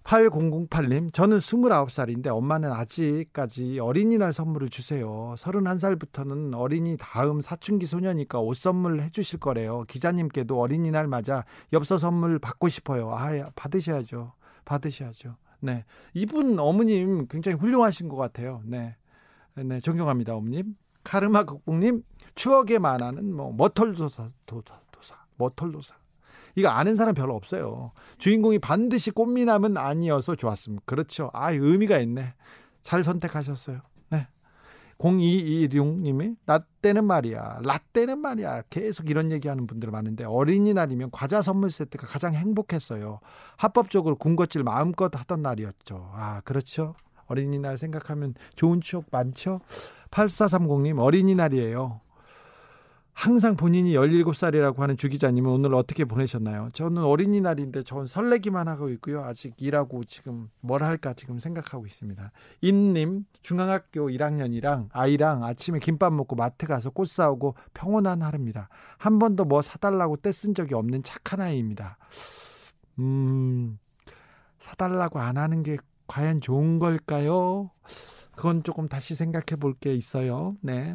[0.09, 5.35] 8008님, 저는 29살인데 엄마는 아직까지 어린이날 선물을 주세요.
[5.37, 9.85] 31살부터는 어린이 다음 사춘기 소녀니까 옷 선물 해주실 거래요.
[9.87, 11.45] 기자님께도 어린이날 맞아
[11.75, 13.11] 엽서 선물 받고 싶어요.
[13.11, 14.33] 아, 받으셔야죠.
[14.65, 15.37] 받으셔야죠.
[15.61, 15.85] 네.
[16.15, 18.63] 이분 어머님 굉장히 훌륭하신 것 같아요.
[18.65, 18.97] 네.
[19.57, 20.75] 네, 존경합니다, 어머님.
[21.05, 22.03] 카르마 극복님,
[22.35, 25.95] 추억에 만하는 뭐, 머털도사, 도사, 도사, 머털도사.
[26.55, 27.93] 이거 아는 사람 별로 없어요.
[28.19, 30.83] 주인공이 반드시 꽃미남은 아니어서 좋았습니다.
[30.87, 31.31] 그렇죠.
[31.33, 32.35] 아, 의미가 있네.
[32.83, 33.81] 잘 선택하셨어요.
[34.11, 34.27] 네.
[34.99, 38.63] 0226님이 나 때는 말이야, 라떼는 말이야.
[38.71, 43.21] 계속 이런 얘기하는 분들 많은데 어린이날이면 과자 선물 세트가 가장 행복했어요.
[43.57, 46.11] 합법적으로 군것질 마음껏 하던 날이었죠.
[46.15, 46.95] 아, 그렇죠.
[47.27, 49.61] 어린이날 생각하면 좋은 추억 많죠?
[50.11, 52.01] 8430님 어린이날이에요.
[53.19, 56.69] 항상 본인이 17살이라고 하는 주 기자님은 오늘 어떻게 보내셨나요?
[56.73, 59.25] 저는 어린이날인데 전 설레기만 하고 있고요.
[59.25, 62.31] 아직 일하고 지금 뭘 할까 지금 생각하고 있습니다.
[62.61, 68.69] 임님 중앙학교 1학년이랑 아이랑 아침에 김밥 먹고 마트 가서 꽃 사오고 평온한 하루입니다.
[68.99, 71.99] 한 번도 뭐 사달라고 떼쓴 적이 없는 착한 아이입니다.
[73.01, 73.81] 음,
[74.61, 75.77] 사달라고 안 하는 게
[76.07, 77.73] 과연 좋은 걸까요?
[78.37, 80.55] 그건 조금 다시 생각해 볼 게 있어요.
[80.61, 80.95] 네.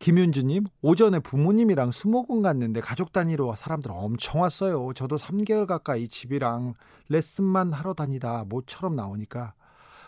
[0.00, 4.94] 김윤주님, 오전에 부모님이랑 수목원 갔는데 가족 단위로 사람들 엄청 왔어요.
[4.94, 6.72] 저도 3개월 가까이 집이랑
[7.10, 9.52] 레슨만 하러 다니다 모처럼 나오니까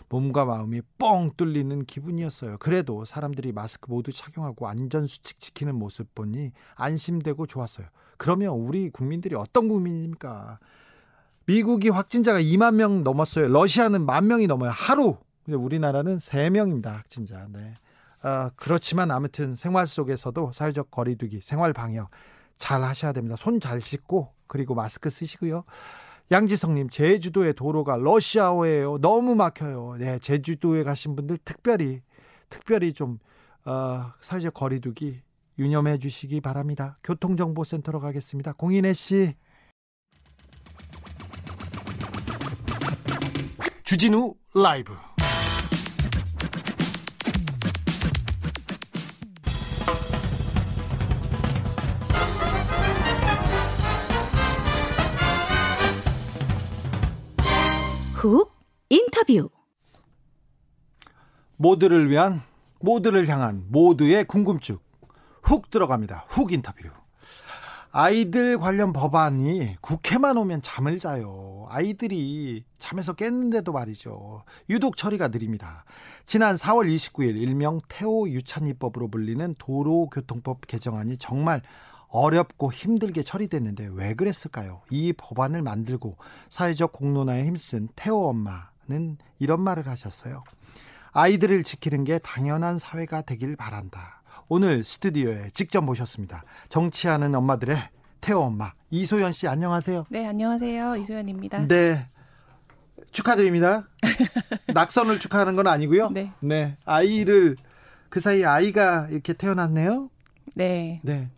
[0.08, 2.56] 몸과 마음이 뻥 뚫리는 기분이었어요.
[2.58, 7.86] 그래도 사람들이 마스크 모두 착용하고 안전수칙 지키는 모습 보니 안심되고 좋았어요.
[8.16, 10.58] 그러면 우리 국민들이 어떤 국민입니까?
[11.44, 13.48] 미국이 확진자가 2만 명 넘었어요.
[13.48, 14.70] 러시아는 만 명이 넘어요.
[14.70, 15.18] 하루.
[15.48, 16.86] 우리나라는 3명입니다.
[16.86, 17.46] 확진자.
[17.52, 17.74] 네.
[18.24, 22.10] 어, 그렇지만 아무튼 생활 속에서도 사회적 거리두기, 생활 방역
[22.56, 23.36] 잘 하셔야 됩니다.
[23.36, 25.64] 손 잘 씻고 그리고 마스크 쓰시고요.
[26.30, 28.98] 양지성님, 제주도의 도로가 러시아어예요.
[28.98, 29.96] 너무 막혀요.
[29.98, 32.00] 네, 제주도에 가신 분들 특별히
[32.48, 33.18] 특별히 좀
[33.64, 35.20] 어, 사회적 거리두기
[35.58, 36.98] 유념해 주시기 바랍니다.
[37.04, 38.52] 교통정보센터로 가겠습니다.
[38.54, 39.34] 공인혜 씨.
[43.84, 44.94] 주진우 라이브
[58.22, 58.52] 훅
[58.88, 59.50] 인터뷰
[61.56, 62.40] 모두를 위한
[62.78, 64.78] 모두를 향한 모두의 궁금증
[65.42, 66.26] 훅 들어갑니다.
[66.28, 66.88] 훅 인터뷰.
[67.90, 71.66] 아이들 관련 법안이 국회만 오면 잠을 자요.
[71.68, 74.44] 아이들이 잠에서 깼는데도 말이죠.
[74.70, 75.84] 유독 처리가 느립니다.
[76.24, 81.60] 지난 4월 29일 일명 태호 유찬이법으로 불리는 도로교통법 개정안이 정말
[82.12, 84.82] 어렵고 힘들게 처리됐는데 왜 그랬을까요?
[84.90, 86.18] 이 법안을 만들고
[86.50, 90.44] 사회적 공론화에 힘쓴 태호 엄마는 이런 말을 하셨어요.
[91.12, 94.22] 아이들을 지키는 게 당연한 사회가 되길 바란다.
[94.48, 96.44] 오늘 스튜디오에 직접 모셨습니다.
[96.68, 97.76] 정치하는 엄마들의
[98.20, 100.04] 태호 엄마 이소연 씨 안녕하세요.
[100.10, 100.96] 네, 안녕하세요.
[100.96, 101.66] 이소연입니다.
[101.66, 102.08] 네.
[103.10, 103.88] 축하드립니다.
[104.72, 106.10] 낙선을 축하하는 건 아니고요.
[106.10, 106.30] 네.
[106.40, 106.76] 네.
[106.84, 107.56] 아이를
[108.10, 110.10] 그 사이에 아이가 이렇게 태어났네요.
[110.54, 111.00] 네.
[111.02, 111.30] 네.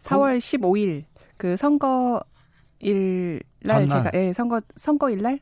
[0.00, 1.04] 4월 15일
[1.36, 5.38] 그 선거일 날 제가 예, 선거 선거일 날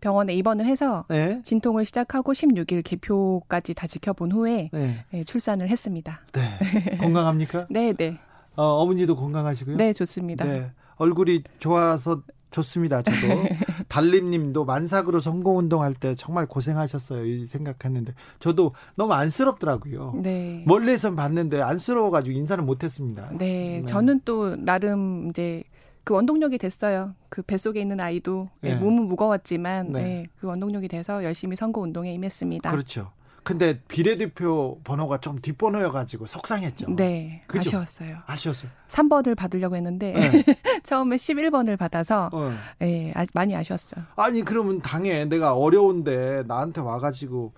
[0.00, 1.40] 병원에 입원을 해서 네.
[1.42, 5.04] 진통을 시작하고 16일 개표까지 다 지켜본 후에 네.
[5.12, 6.20] 예, 출산을 했습니다.
[6.32, 6.96] 네.
[6.96, 7.66] 건강합니까?
[7.70, 8.16] 네, 네.
[8.56, 9.76] 어, 어머니도 건강하시고요.
[9.76, 10.44] 네, 좋습니다.
[10.44, 10.70] 네.
[10.96, 13.02] 얼굴이 좋아서 좋습니다.
[13.02, 13.16] 저도
[13.90, 17.26] 달림님도 만삭으로 선거운동할 때 정말 고생하셨어요.
[17.26, 20.14] 이 생각했는데 저도 너무 안쓰럽더라고요.
[20.22, 20.62] 네.
[20.64, 23.30] 멀리서 봤는데 안쓰러워가지고 인사를 못했습니다.
[23.36, 25.64] 네, 저는 또 나름 이제
[26.04, 27.14] 그 원동력이 됐어요.
[27.28, 28.76] 그 뱃속에 있는 아이도 네.
[28.76, 30.02] 몸은 무거웠지만 네.
[30.02, 32.70] 네, 그 원동력이 돼서 열심히 선거 운동에 임했습니다.
[32.70, 33.10] 그렇죠.
[33.42, 36.94] 근데 비례대표 번호가 좀 뒷번호여가지고 속상했죠.
[36.94, 37.42] 네.
[37.46, 37.78] 그죠?
[37.78, 38.18] 아쉬웠어요.
[38.26, 38.70] 아쉬웠어요.
[38.88, 40.44] 3번을 받으려고 했는데 네.
[40.82, 42.52] 처음에 11번을 받아서 어.
[42.78, 44.04] 네, 아, 많이 아쉬웠어요.
[44.16, 47.52] 아니 그러면 당에 내가 어려운데 나한테 와가지고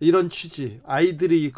[0.00, 1.52] 이런 취지 아이들이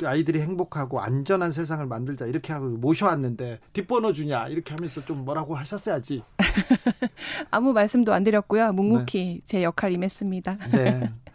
[0.00, 5.54] 그 아이들이 행복하고 안전한 세상을 만들자 이렇게 하고 모셔왔는데 뒷번호 주냐 이렇게 하면서 좀 뭐라고
[5.54, 6.22] 하셨어야지.
[7.50, 8.72] 아무 말씀도 안 드렸고요.
[8.72, 9.40] 묵묵히 네.
[9.44, 10.56] 제 역할 임했습니다.
[10.72, 11.10] 네.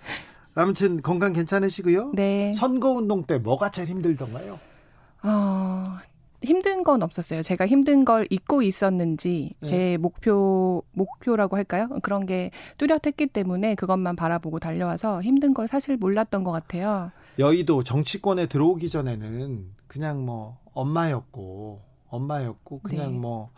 [0.55, 2.13] 아무튼 건강 괜찮으시고요.
[2.15, 2.53] 네.
[2.53, 4.57] 선거 운동 때 뭐가 제일 힘들던가요?
[5.23, 5.83] 어,
[6.41, 7.41] 힘든 건 없었어요.
[7.41, 9.67] 제가 힘든 걸 잊고 있었는지 네.
[9.67, 11.89] 제 목표 목표라고 할까요?
[12.01, 17.11] 그런 게 뚜렷했기 때문에 그것만 바라보고 달려와서 힘든 걸 사실 몰랐던 것 같아요.
[17.37, 23.17] 여의도 정치권에 들어오기 전에는 그냥 뭐 엄마였고 엄마였고 그냥 네.
[23.17, 23.49] 뭐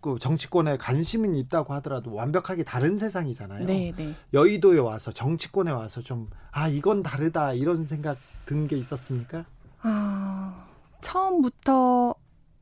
[0.00, 3.66] 그 정치권에 관심은 있다고 하더라도 완벽하게 다른 세상이잖아요.
[3.66, 4.14] 네, 네.
[4.32, 9.44] 여의도에 와서 정치권에 와서 좀 아 이건 다르다 이런 생각 든 게 있었습니까?
[9.82, 10.66] 아
[11.00, 12.14] 처음부터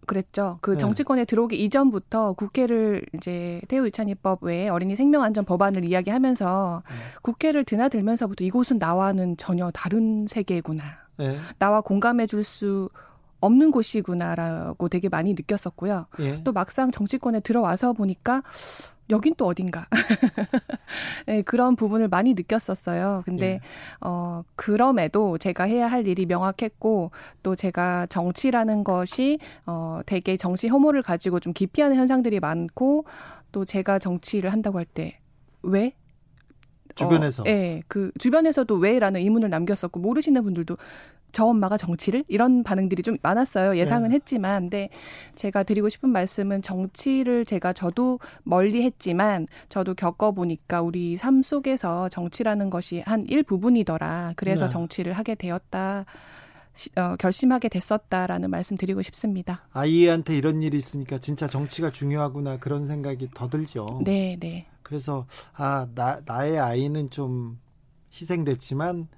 [0.07, 0.59] 그랬죠.
[0.61, 0.77] 그 네.
[0.79, 6.95] 정치권에 들어오기 이전부터 국회를 이제 태우 유찬이법 외에 어린이 생명안전 법안을 이야기하면서 네.
[7.23, 10.83] 국회를 드나들면서부터 이곳은 나와는 전혀 다른 세계구나.
[11.17, 11.39] 네.
[11.59, 12.89] 나와 공감해 줄 수
[13.47, 16.07] 없는 곳이구나라고 되게 많이 느꼈었고요.
[16.21, 16.43] 예.
[16.45, 18.43] 또 막상 정치권에 들어와서 보니까
[19.11, 19.87] 여긴 또 어딘가.
[21.27, 23.23] 네, 그런 부분을 많이 느꼈었어요.
[23.25, 23.61] 근데, 예.
[24.01, 31.03] 어, 그럼에도 제가 해야 할 일이 명확했고, 또 제가 정치라는 것이, 어, 되게 정치 혐오를
[31.03, 33.05] 가지고 좀 기피하는 현상들이 많고,
[33.53, 35.21] 또 제가 정치를 한다고 할 때,
[35.63, 35.95] 왜?
[36.97, 37.45] 주변에서.
[37.45, 40.77] 어, 예, 그 주변에서도 왜라는 의문을 남겼었고 모르시는 분들도
[41.33, 43.77] 저 엄마가 정치를 이런 반응들이 좀 많았어요.
[43.77, 44.15] 예상은 네.
[44.15, 44.89] 했지만, 근데
[45.35, 52.09] 제가 드리고 싶은 말씀은 정치를 제가 저도 멀리 했지만 저도 겪어 보니까 우리 삶 속에서
[52.09, 54.33] 정치라는 것이 한 일부분이더라.
[54.37, 54.69] 그래서 네.
[54.71, 56.07] 정치를 하게 되었다.
[56.97, 59.63] 어, 결심하게 됐었다라는 말씀 드리고 싶습니다.
[59.73, 63.87] 아이한테 이런 일이 있으니까 진짜 정치가 중요하구나 그런 생각이 더 들죠.
[64.05, 64.67] 네, 네.
[64.87, 67.59] 그래서 아, 나 나의 아이는 좀
[68.13, 69.09] 희생됐지만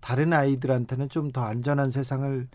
[0.00, 2.46] 다른 아이들한테는 좀 더 안전한 세상을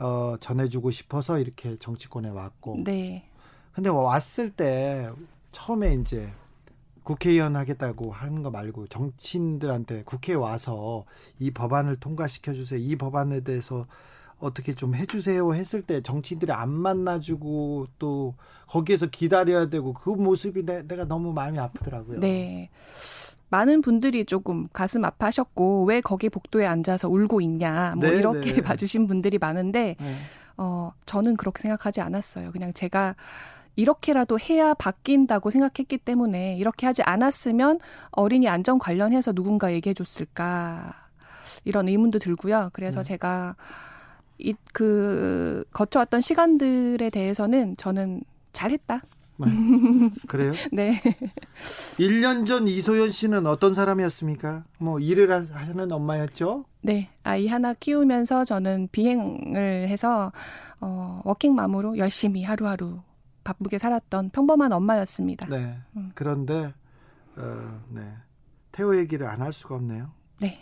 [0.00, 2.82] 어, 전해주고 싶어서 이렇게 정치권에 왔고.
[2.84, 3.28] 네.
[3.72, 5.08] 근데 왔을 때
[5.52, 6.32] 처음에 이제
[7.04, 11.04] 국회의원 하겠다고 하는 거 말고 정치인들한테 국회에 와서
[11.38, 12.80] 이 법안을 통과시켜 주세요.
[12.80, 13.86] 이 법안에 대해서
[14.38, 18.34] 어떻게 좀 해주세요 했을 때 정치인들이 안 만나주고 또
[18.68, 22.20] 거기에서 기다려야 되고 그 모습이 내, 내가 너무 마음이 아프더라고요.
[22.20, 22.68] 네.
[23.48, 28.60] 많은 분들이 조금 가슴 아파하셨고 왜 거기 복도에 앉아서 울고 있냐 뭐 네, 이렇게 네.
[28.60, 30.16] 봐주신 분들이 많은데 네.
[30.56, 32.50] 어 저는 그렇게 생각하지 않았어요.
[32.50, 33.14] 그냥 제가
[33.76, 37.78] 이렇게라도 해야 바뀐다고 생각했기 때문에 이렇게 하지 않았으면
[38.10, 40.94] 어린이 안전 관련해서 누군가 얘기해 줬을까
[41.64, 42.70] 이런 의문도 들고요.
[42.72, 43.04] 그래서 네.
[43.04, 43.54] 제가
[44.38, 48.22] 이 그 거쳐왔던 시간들에 대해서는 저는
[48.52, 49.00] 잘했다.
[50.28, 50.52] 그래요?
[50.72, 51.00] 네.
[51.98, 54.64] 1년 전 이소연 씨는 어떤 사람이었습니까?
[54.78, 56.64] 뭐 일을 하는 엄마였죠?
[56.82, 57.10] 네.
[57.22, 60.32] 아이 하나 키우면서 저는 비행을 해서
[60.80, 63.00] 어 워킹맘으로 열심히 하루하루
[63.44, 65.46] 바쁘게 살았던 평범한 엄마였습니다.
[65.48, 65.78] 네.
[65.96, 66.12] 음.
[66.14, 66.72] 그런데
[67.36, 68.02] 어, 네.
[68.72, 70.10] 태호 얘기를 안 할 수가 없네요.
[70.40, 70.58] 네.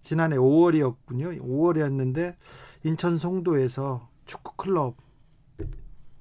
[0.00, 1.40] 지난해 5월이었군요.
[1.42, 2.36] 5월이었는데
[2.84, 4.96] 인천 송도에서 축구 클럽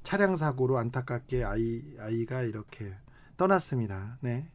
[0.04, 2.93] 차량 사고로 안타깝게 아이 아이가 이렇게
[3.36, 4.17] 떠났습니다.
[4.22, 4.46] 네.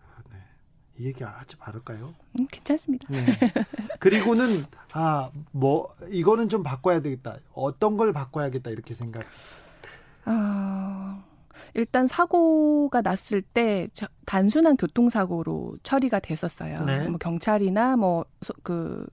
[0.00, 0.36] 아, 네.
[0.96, 2.14] 이 얘기 하지 말을까요?
[2.40, 3.08] 음, 괜찮습니다.
[3.10, 3.26] 네.
[3.98, 4.44] 그리고는
[4.92, 7.38] 아 뭐 이거는 좀 바꿔야 되겠다.
[7.52, 9.24] 어떤 걸 바꿔야겠다 이렇게 생각.
[10.24, 11.24] 어,
[11.74, 13.88] 일단 사고가 났을 때
[14.24, 16.84] 단순한 교통사고로 처리가 됐었어요.
[16.84, 17.08] 네.
[17.08, 18.24] 뭐 경찰이나 뭐
[18.62, 19.06] 그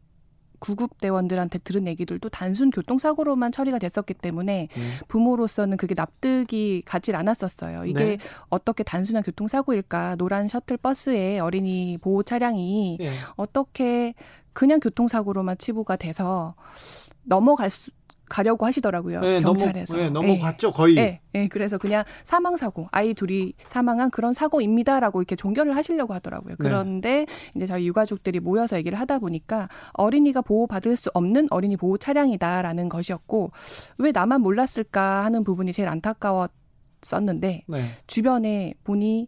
[0.65, 4.91] 구급대원들한테 들은 얘기들도 단순 교통사고로만 처리가 됐었기 때문에 음.
[5.07, 7.85] 부모로서는 그게 납득이 가질 않았었어요.
[7.85, 8.17] 이게 네.
[8.49, 10.15] 어떻게 단순한 교통사고일까?
[10.15, 13.11] 노란 셔틀 버스에 어린이 보호 차량이 네.
[13.35, 14.13] 어떻게
[14.53, 16.55] 그냥 교통사고로만 치부가 돼서
[17.23, 17.91] 넘어갈 수
[18.27, 19.21] 가려고 하시더라고요.
[19.21, 19.95] 네, 경찰에서.
[19.95, 20.95] 넘어, 네, 넘어갔죠, 거의.
[20.95, 26.51] 네, 네, 그래서 그냥 사망 사고, 아이 둘이 사망한 그런 사고입니다라고 이렇게 종결을 하시려고 하더라고요.
[26.51, 26.55] 네.
[26.57, 27.51] 그런데 네.
[27.55, 33.51] 이제 저희 유가족들이 모여서 얘기를 하다 보니까 어린이가 보호받을 수 없는 어린이 보호 차량이다라는 것이었고
[33.97, 37.85] 왜 나만 몰랐을까 하는 부분이 제일 안타까웠었는데 네.
[38.07, 39.27] 주변에 보니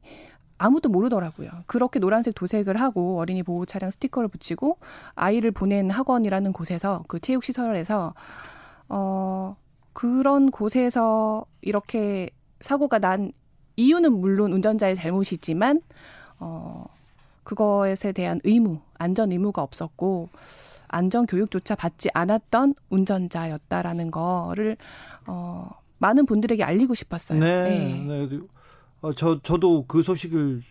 [0.60, 1.51] 아무도 모르더라고요.
[1.67, 4.79] 그렇게 노란색 도색을 하고 어린이 보호 차량 스티커를 붙이고
[5.13, 8.15] 아이를 보낸 학원이라는 곳에서 그 체육 시설에서
[8.89, 9.56] 어,
[9.93, 13.32] 그런 곳에서 이렇게 사고가 난
[13.76, 15.82] 이유는 물론 운전자의 잘못이지만,
[16.39, 16.86] 어,
[17.43, 20.30] 그것에 대한 의무, 안전 의무가 없었고,
[20.88, 24.78] 안전 교육조차 받지 않았던 운전자였다라는 거를,
[25.28, 25.69] 어,
[26.00, 27.39] 많은 분들에게 알리고 싶었어요.
[27.39, 28.06] 네.
[28.08, 28.28] 네.
[28.28, 28.39] 네.
[29.02, 30.63] 어, 저, 저도 그 소식을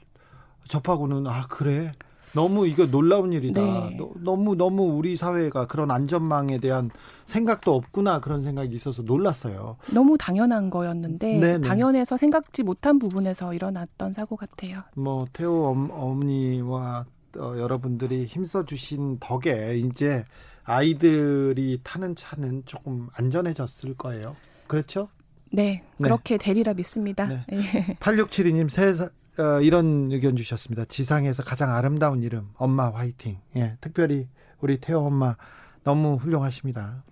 [0.69, 1.93] 접하고는, 아, 그래.
[2.35, 3.61] 너무 이거 놀라운 일이다.
[3.61, 3.99] 네.
[4.23, 6.91] 너무 너무 우리 사회가 그런 안전망에 대한
[7.25, 9.77] 생각도 없구나 그런 생각이 있어서 놀랐어요.
[9.93, 11.59] 너무 당연한 거였는데 네네.
[11.59, 11.69] 네.
[11.69, 14.83] 당연해서 생각지 못한 부분에서 일어났던 사고 같아요.
[14.95, 17.07] 뭐 태호 어머니와
[17.39, 20.25] 어, 여러분들이 힘써 주신 덕에 이제
[20.65, 24.35] 아이들이 타는 차는 조금 안전해졌을 거예요.
[24.67, 25.09] 그렇죠?
[25.53, 26.45] 네, 그렇게 네.
[26.45, 27.27] 되리라 믿습니다.
[27.27, 27.45] 네.
[28.01, 28.93] 8672님 세
[29.39, 30.85] 어, 이런 의견 주셨습니다.
[30.87, 33.39] 지상에서 가장 아름다운 이름 엄마 화이팅.
[33.57, 34.29] 예, 특별히
[34.61, 35.37] 우리 태호 엄마
[35.85, 37.03] 너무 훌륭하십니다.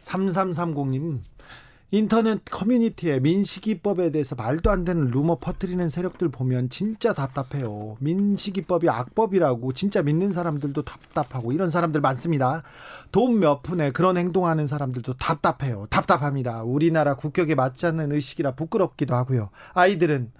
[0.00, 1.20] 3330님
[1.94, 7.96] 인터넷 커뮤니티에 민식이법에 대해서 말도 안 되는 루머 퍼뜨리는 세력들 보면 진짜 답답해요.
[8.00, 12.62] 민식이법이 악법이라고 진짜 믿는 사람들도 답답하고 이런 사람들 많습니다.
[13.12, 15.86] 돈 몇 푼에 그런 행동하는 사람들도 답답해요.
[15.90, 16.62] 답답합니다.
[16.62, 19.50] 우리나라 국격에 맞지 않는 의식이라 부끄럽기도 하고요.
[19.74, 20.32] 아이들은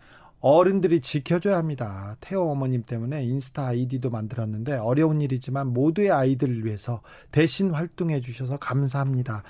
[0.42, 2.16] 어른들이 지켜줘야 합니다.
[2.20, 7.00] 태호 어머님 때문에 인스타 아이디도 만들었는데 어려운 일이지만 모두의 아이들을 위해서
[7.31, 9.44] 대신 활동해 주셔서 감사합니다.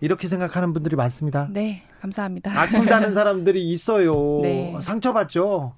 [0.00, 1.48] 이렇게 생각하는 분들이 많습니다.
[1.50, 2.50] 네, 감사합니다.
[2.60, 4.40] 악플 다는 사람들이 있어요.
[4.42, 4.76] 네.
[4.82, 5.72] 상처받죠?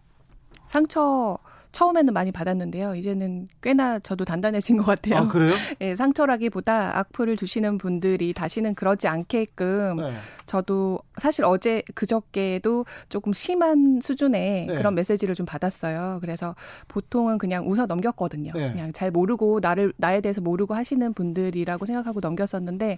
[0.66, 1.38] 상처
[1.76, 2.94] 처음에는 많이 받았는데요.
[2.94, 5.16] 이제는 꽤나 저도 단단해진 것 같아요.
[5.16, 5.52] 아, 그래요?
[5.82, 10.14] 예, 상처라기보다 악플을 주시는 분들이 다시는 그러지 않게끔 네.
[10.46, 14.74] 저도 사실 어제 그저께도 조금 심한 수준의 네.
[14.74, 16.16] 그런 메시지를 좀 받았어요.
[16.22, 16.54] 그래서
[16.88, 18.52] 보통은 그냥 웃어 넘겼거든요.
[18.54, 18.72] 네.
[18.72, 22.96] 그냥 잘 모르고 나를 나에 대해서 모르고 하시는 분들이라고 생각하고 넘겼었는데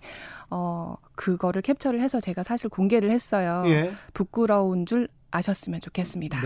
[0.51, 3.65] 어 그거를 캡처를 해서 제가 사실 공개를 했어요.
[3.67, 3.91] 예.
[4.15, 6.39] 부끄러운 줄 아셨으면 좋겠습니다.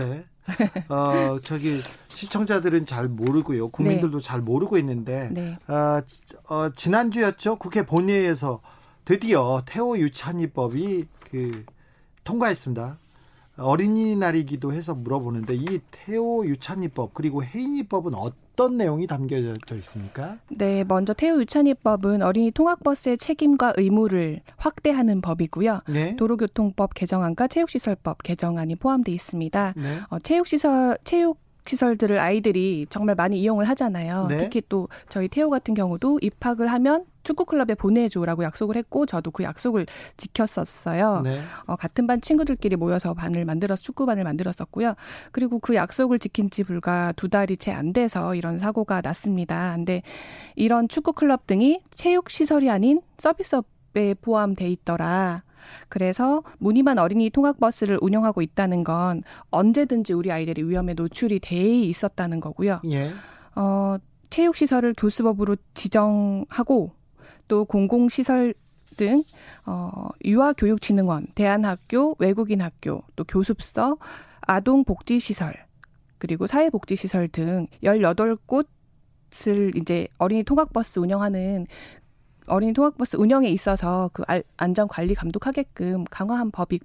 [0.57, 0.85] 네.
[0.89, 1.79] 어, 저기
[2.09, 3.69] 시청자들은 잘 모르고요.
[3.69, 4.23] 국민들도 네.
[4.23, 5.57] 잘 모르고 있는데 네.
[5.67, 6.01] 어,
[6.49, 7.57] 어, 지난주였죠.
[7.57, 8.61] 국회 본회의에서
[9.05, 11.65] 드디어 태호 유찬이법이 그
[12.23, 12.97] 통과했습니다.
[13.57, 20.37] 어린이날이기도 해서 물어보는데 이 태호 유찬이법 그리고 해인이법은 어떤 내용이 담겨져 있습니까?
[20.49, 25.81] 네, 먼저 태호 유찬이법은 어린이 통학버스의 책임과 의무를 확대하는 법이고요.
[25.89, 26.15] 네.
[26.15, 29.73] 도로교통법 개정안과 체육시설법 개정안이 포함돼 있습니다.
[29.75, 29.99] 네.
[30.09, 34.27] 어, 체육시설 체육 시설들을 아이들이 정말 많이 이용을 하잖아요.
[34.27, 34.37] 네.
[34.37, 39.43] 특히 또 저희 태호 같은 경우도 입학을 하면 축구 클럽에 보내줘라고 약속을 했고 저도 그
[39.43, 39.85] 약속을
[40.17, 41.21] 지켰었어요.
[41.23, 41.39] 네.
[41.65, 44.95] 어, 같은 반 친구들끼리 모여서 반을 만들어서 축구반을 만들었었고요.
[45.31, 49.73] 그리고 그 약속을 지킨 지 불과 두 달이 채 안 돼서 이런 사고가 났습니다.
[49.75, 50.03] 근데
[50.55, 55.43] 이런 축구 클럽 등이 체육 시설이 아닌 서비스업에 포함돼 있더라.
[55.89, 62.81] 그래서 무늬만 어린이 통학버스를 운영하고 있다는 건 언제든지 우리 아이들이 위험에 노출이 돼 있었다는 거고요.
[62.85, 63.11] 예.
[63.55, 63.97] 어,
[64.29, 66.91] 체육시설을 교수법으로 지정하고
[67.47, 68.53] 또 공공시설
[68.97, 69.23] 등
[69.65, 73.97] 어, 유아교육진흥원, 대한학교, 외국인학교, 또 교습서,
[74.41, 75.55] 아동복지시설,
[76.17, 78.67] 그리고 사회복지시설 등 18곳
[79.47, 81.65] 을 이제 어린이 통학버스 운영하는
[82.47, 84.23] 어린이 통학버스 운영에 있어서 그
[84.57, 86.79] 안전 관리 감독하게끔 강화한 법이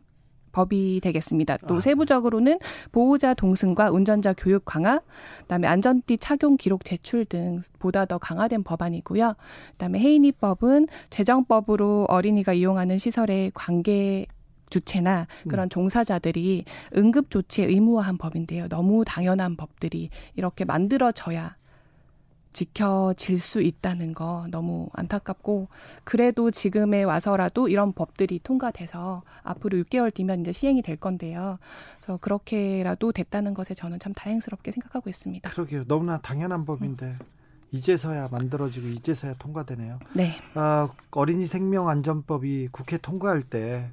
[0.52, 1.58] 법이 되겠습니다.
[1.68, 1.80] 또 아.
[1.80, 2.58] 세부적으로는
[2.90, 5.00] 보호자 동승과 운전자 교육 강화,
[5.42, 9.34] 그다음에 안전띠 착용 기록 제출 등 보다 더 강화된 법안이고요.
[9.72, 14.26] 그다음에 해인이법은 재정법으로 어린이가 이용하는 시설의 관계
[14.70, 15.68] 주체나 그런 음.
[15.68, 16.64] 종사자들이
[16.96, 18.68] 응급 조치에 의무화한 법인데요.
[18.68, 21.56] 너무 당연한 법들이 이렇게 만들어져야
[22.52, 25.68] 지켜질 수 있다는 거 너무 안타깝고
[26.04, 31.58] 그래도 지금에 와서라도 이런 법들이 통과돼서 앞으로 6개월 뒤면 이제 시행이 될 건데요.
[31.96, 35.50] 그래서 그렇게라도 됐다는 것에 저는 참 다행스럽게 생각하고 있습니다.
[35.50, 35.84] 그러게요.
[35.84, 37.18] 너무나 당연한 법인데 음.
[37.70, 39.98] 이제서야 만들어지고 이제서야 통과되네요.
[40.14, 40.32] 네.
[40.54, 43.90] 어, 어린이 생명 안전법이 국회 통과할 때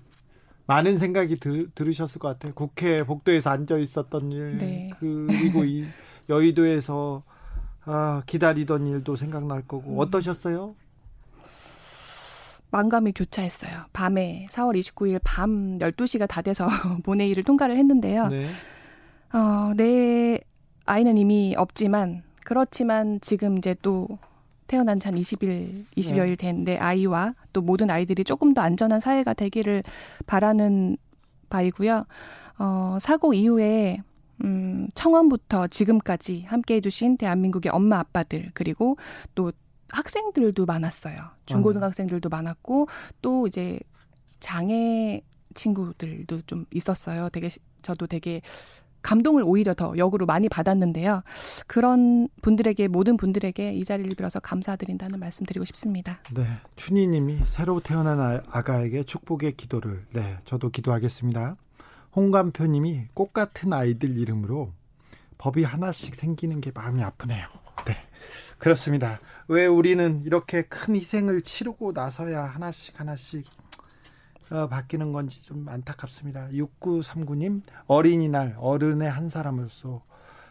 [0.67, 2.53] 많은 생각이 들, 들으셨을 것 같아요.
[2.55, 4.91] 국회 복도에서 앉아 있었던 일, 네.
[4.99, 5.85] 그리고 이
[6.29, 7.23] 여의도에서
[7.85, 9.99] 아, 기다리던 일도 생각날 거고 음.
[9.99, 10.75] 어떠셨어요?
[12.71, 13.85] 만감이 교차했어요.
[13.93, 16.67] 밤에 4월 29일 밤 12시가 다 돼서
[17.03, 18.27] 본회의를 통과를 했는데요.
[18.27, 18.49] 네.
[19.33, 20.39] 어, 내
[20.85, 24.07] 아이는 이미 없지만 그렇지만 지금 이제 또
[24.67, 29.33] 태어난 지 한 20일, 20여일 된 내 아이와 또 모든 아이들이 조금 더 안전한 사회가
[29.35, 29.83] 되기를
[30.25, 30.97] 바라는
[31.49, 32.05] 바이고요.
[32.57, 33.99] 어, 사고 이후에
[34.43, 38.97] 음, 청원부터 지금까지 함께 해주신 대한민국의 엄마 아빠들 그리고
[39.33, 39.51] 또
[39.89, 41.15] 학생들도 많았어요.
[41.45, 42.87] 중고등학생들도 많았고
[43.21, 43.79] 또 이제
[44.39, 45.21] 장애
[45.53, 47.29] 친구들도 좀 있었어요.
[47.29, 47.49] 되게
[47.81, 48.41] 저도 되게
[49.05, 51.21] 감동을 오히려 더 역으로 많이 받았는데요.
[51.67, 56.19] 그런 분들에게 모든 분들에게 이 자리를 빌어서 감사드린다는 말씀드리고 싶습니다.
[56.33, 61.55] 네, 춘희님이 새로 태어난 아, 아가에게 축복의 기도를 네, 저도 기도하겠습니다.
[62.15, 64.71] 홍감표님이 꽃 같은 아이들 이름으로
[65.37, 67.47] 법이 하나씩 생기는 게 마음이 아프네요.
[67.85, 67.97] 네.
[68.57, 69.19] 그렇습니다.
[69.47, 73.45] 왜 우리는 이렇게 큰 희생을 치르고 나서야 하나씩 하나씩
[74.51, 76.49] 어, 바뀌는 건지 좀 안타깝습니다.
[76.49, 80.03] 6939님, 어린이날 어른의 한 사람으로서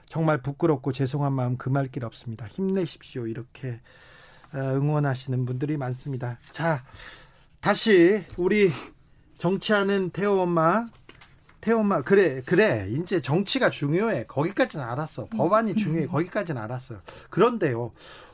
[0.08, 2.46] 정말 부끄럽고 죄송한 마음 금할 길 없습니다.
[2.46, 3.26] 힘내십시오.
[3.26, 3.80] 이렇게
[4.52, 6.38] 어, 응원하시는 분들이 많습니다.
[6.50, 6.84] 자,
[7.60, 8.70] 다시 우리
[9.38, 10.88] 정치하는 태호 엄마
[11.64, 17.00] 태엄마 그래 그래 이제 정치가 중요해 거기까지는 알았어 법안이 중요해 거기까지는 알았어요
[17.30, 17.92] 그런데요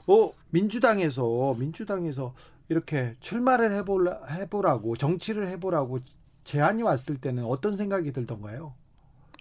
[0.09, 2.35] 어 민주당에서 민주당에서
[2.69, 6.01] 이렇게 출마를 해보라 해보라고 정치를 해보라고
[6.43, 8.75] 제안이 왔을 때는 어떤 생각이 들던가요?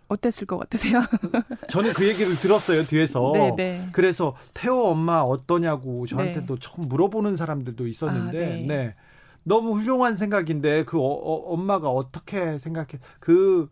[0.08, 1.02] 어땠을 것 같으세요?
[1.70, 3.32] 저는 그 얘기를 들었어요 뒤에서.
[3.32, 3.56] 네네.
[3.56, 3.90] 네.
[3.92, 6.60] 그래서 태호 엄마 어떠냐고 저한테도 네.
[6.60, 8.66] 처음 물어보는 사람들도 있었는데, 아, 네.
[8.68, 8.96] 네.
[9.44, 13.70] 너무 훌륭한 생각인데 그 어, 어, 엄마가 어떻게 생각해 그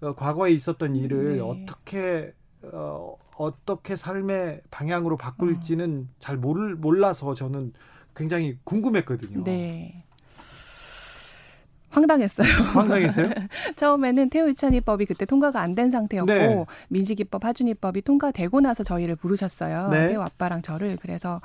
[0.00, 1.40] 어, 과거에 있었던 일을 네.
[1.40, 6.14] 어떻게 어, 어떻게 삶의 방향으로 바꿀지는 어.
[6.20, 7.72] 잘 모를 몰라서 저는
[8.14, 9.42] 굉장히 궁금했거든요.
[9.44, 10.04] 네.
[11.92, 12.46] 황당했어요.
[12.74, 13.28] 황당했어요?
[13.76, 16.64] 처음에는 태우유찬이법이 그때 통과가 안 된 상태였고 네.
[16.88, 19.88] 민식이법, 하준이법이 통과되고 나서 저희를 부르셨어요.
[19.88, 20.08] 네.
[20.08, 21.40] 태우 아빠랑 저를 그래서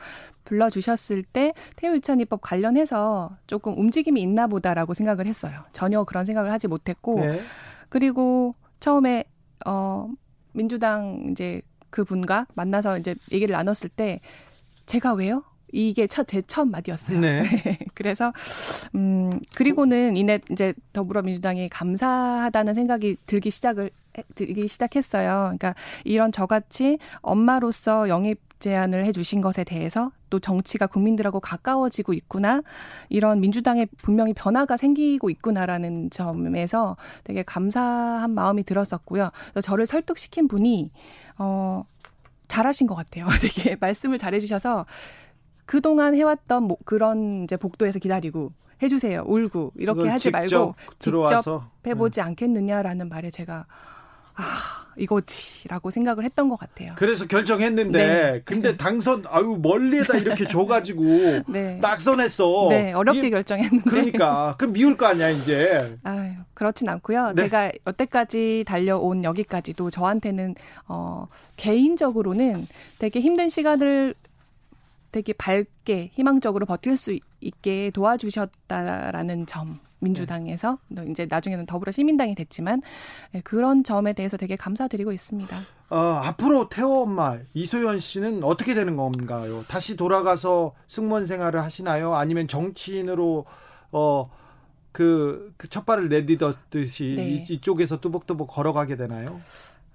[0.45, 5.61] 불러주셨을 때 태우유찬이법 관련해서 조금 움직임이 있나 보다라고 생각을 했어요.
[5.73, 7.39] 전혀 그런 생각을 하지 못했고 네.
[7.89, 9.23] 그리고 처음에
[9.65, 10.09] 어
[10.53, 14.19] 민주당 이제 그 분과 만나서 이제 얘기를 나눴을 때
[14.85, 15.43] 제가 왜요?
[15.71, 17.19] 이게 첫 제 첫 마디였어요.
[17.19, 17.43] 네.
[17.93, 18.33] 그래서
[18.95, 23.89] 음 그리고는 이내 이제 더불어민주당이 감사하다는 생각이 들기 시작을
[24.35, 25.43] 들기 시작했어요.
[25.57, 32.63] 그러니까 이런 저같이 엄마로서 영입 제안을 해주신 것에 대해서 또 정치가 국민들하고 가까워지고 있구나
[33.09, 39.29] 이런 민주당에 분명히 변화가 생기고 있구나라는 점에서 되게 감사한 마음이 들었었고요.
[39.61, 40.91] 저를 설득시킨 분이
[41.37, 41.83] 어
[42.47, 43.27] 잘하신 것 같아요.
[43.41, 44.87] 되게 말씀을 잘해주셔서
[45.67, 48.51] 그동안 해왔던 뭐 그런 이제 복도에서 기다리고
[48.81, 49.23] 해주세요.
[49.27, 52.25] 울고 이렇게 하지 말고 직접 해보지 네.
[52.25, 53.65] 않겠느냐라는 말에 제가
[54.35, 54.43] 아
[54.95, 56.93] 이거지라고 생각을 했던 것 같아요.
[56.95, 58.41] 그래서 결정했는데 네.
[58.45, 61.03] 근데 당선 아유 멀리에다 이렇게 줘가지고
[61.47, 61.79] 네.
[61.81, 62.67] 낙선했어.
[62.69, 63.89] 네 어렵게 이, 결정했는데.
[63.89, 65.97] 그러니까 그럼 미울 거 아니야 이제.
[66.03, 67.33] 아유 그렇진 않고요.
[67.35, 67.43] 네.
[67.43, 70.55] 제가 여태까지 달려온 여기까지도 저한테는
[70.87, 72.67] 어 개인적으로는
[72.99, 74.15] 되게 힘든 시간을
[75.17, 81.07] 되게 밝게 희망적으로 버틸 수 있게 도와주셨다라는 점 민주당에서 네.
[81.09, 82.83] 이제 나중에는 더불어 시민당이 됐지만
[83.33, 85.57] 예, 그런 점에 대해서 되게 감사드리고 있습니다.
[85.89, 89.63] 어, 앞으로 태호 엄마 이소연 씨는 어떻게 되는 건가요?
[89.67, 92.13] 다시 돌아가서 승무원 생활을 하시나요?
[92.13, 93.45] 아니면 정치인으로
[93.91, 94.29] 어,
[94.91, 97.43] 그, 그 첫발을 내딛었듯이 네.
[97.49, 99.41] 이, 쪽에서 뚜벅뚜벅 걸어가게 되나요?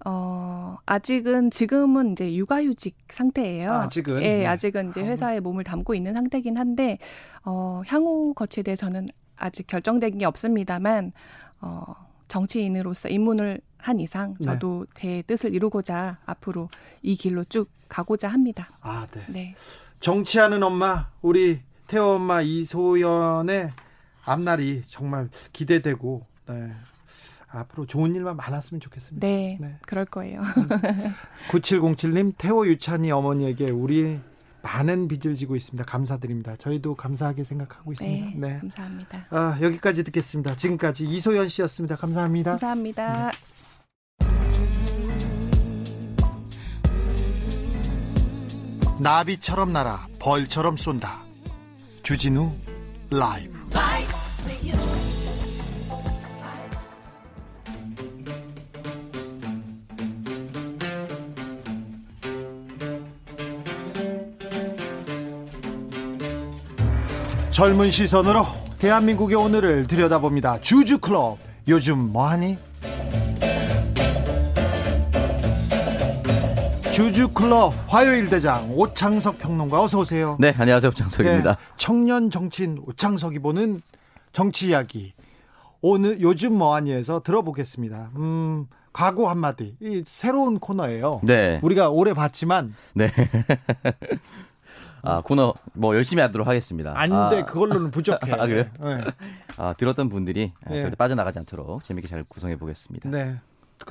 [0.05, 3.73] 어, 아직은 지금은 이제 육아휴직 상태예요.
[3.73, 4.23] 아 직은?
[4.23, 4.47] 예, 네.
[4.47, 6.99] 아직은 이제 회사에 몸을 담고 있는 상태긴 한데
[7.45, 11.13] 어, 향후 거치에 대해서는 아직 결정된 게 없습니다만
[11.61, 11.95] 어,
[12.29, 14.47] 정치인으로서 입문을 한 이상 네.
[14.47, 16.69] 저도 제 뜻을 이루고자 앞으로
[17.03, 18.71] 이 길로 쭉 가고자 합니다.
[18.81, 19.25] 아, 네.
[19.29, 19.55] 네.
[20.01, 23.71] 정치하는 엄마, 우리 태호 엄마 이소연의
[24.25, 26.73] 앞날이 정말 기대되고, 네.
[27.53, 29.27] 앞으로 좋은 일만 많았으면 좋겠습니다.
[29.27, 29.59] 네.
[29.61, 29.77] 네.
[29.87, 30.37] 그럴 거예요.
[31.51, 34.19] 9707님, 태호 유찬이 어머니에게 우리
[34.63, 35.85] 많은 빚을 지고 있습니다.
[35.85, 36.57] 감사드립니다.
[36.57, 38.31] 저희도 감사하게 생각하고 있습니다.
[38.37, 38.59] 네.
[38.61, 39.27] 감사합니다.
[39.31, 40.57] 아, 여기까지 듣겠습니다.
[40.57, 41.97] 지금까지 이소연 씨였습니다.
[41.97, 42.53] 감사합니다.
[42.53, 43.31] 감사합니다.
[49.01, 51.23] 나비처럼 날아 벌처럼 쏜다.
[52.05, 52.53] 주진우
[53.11, 53.53] 라이브.
[67.53, 68.47] 젊은 시선으로
[68.79, 70.63] 대한민국의 오늘을 들여다봅니다.
[70.63, 71.37] 주주클럽.
[71.69, 72.57] 요즘 뭐하니?
[76.93, 80.39] 주주클럽 화요일 대장 오창석 평론가 어서 오세요.
[80.41, 80.93] 네, 안녕하세요.
[80.93, 81.51] 장석입니다.
[81.55, 83.83] 네, 청년 정치인 오창석이 보는
[84.33, 85.13] 정치 이야기.
[85.83, 88.13] 오늘 요즘 뭐하니에서 들어보겠습니다.
[88.17, 89.77] 음, 각오 한마디.
[89.81, 91.21] 이 새로운 코너예요.
[91.23, 91.61] 네.
[91.63, 93.11] 우리가 오래 봤지만 네.
[95.03, 96.93] 아, 코너 뭐 열심히 하도록 하겠습니다.
[96.97, 98.33] 안 돼 아, 그걸로는 부족해.
[98.33, 98.65] 아, 그래요?
[98.81, 99.05] 네.
[99.57, 100.81] 아, 들었던 분들이 네.
[100.81, 103.09] 절대 빠져나가지 않도록 재밌게 잘 구성해 보겠습니다.
[103.11, 103.37] 네.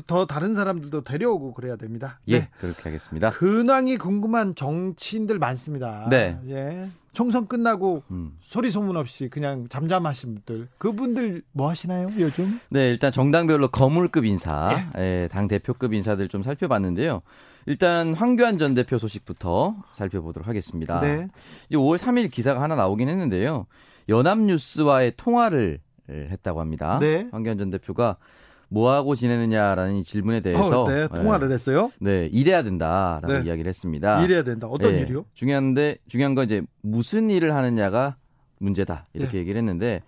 [0.08, 2.20] 더 다른 사람들도 데려오고 그래야 됩니다.
[2.30, 2.50] 예, 네.
[2.62, 3.30] 그렇게 하겠습니다.
[3.32, 6.08] 근황이 궁금한 정치인들 많습니다.
[6.10, 6.38] 네.
[6.48, 6.88] 예.
[7.12, 8.38] 총선 끝나고 음.
[8.40, 12.58] 소리 소문 없이 그냥 잠잠하신 분들 그분들 뭐 하시나요 요즘?
[12.70, 15.02] 네, 일단 정당별로 거물급 인사, 예.
[15.24, 17.22] 예, 당 대표급 인사들 좀 살펴봤는데요.
[17.66, 21.00] 일단 황교안 전 대표 소식부터 살펴보도록 하겠습니다.
[21.02, 21.28] 네.
[21.68, 23.68] 이제 5월 3일 기사가 하나 나오긴 했는데요.
[24.10, 27.00] 연합뉴스와의 통화를 했다고 합니다.
[27.00, 27.28] 네.
[27.32, 28.18] 황교안 전 대표가
[28.72, 31.92] 뭐 하고 지내느냐라는 이 질문에 대해서 어, 네, 통화를 예, 했어요.
[32.00, 33.42] 네, 일해야 된다라고 네.
[33.46, 34.24] 이야기를 했습니다.
[34.24, 34.68] 일해야 된다.
[34.68, 35.26] 어떤 예, 일이요?
[35.34, 38.16] 중요한데 중요한 건 이제 무슨 일을 하느냐가
[38.60, 39.42] 문제다 이렇게 예.
[39.42, 40.02] 얘기를 했는데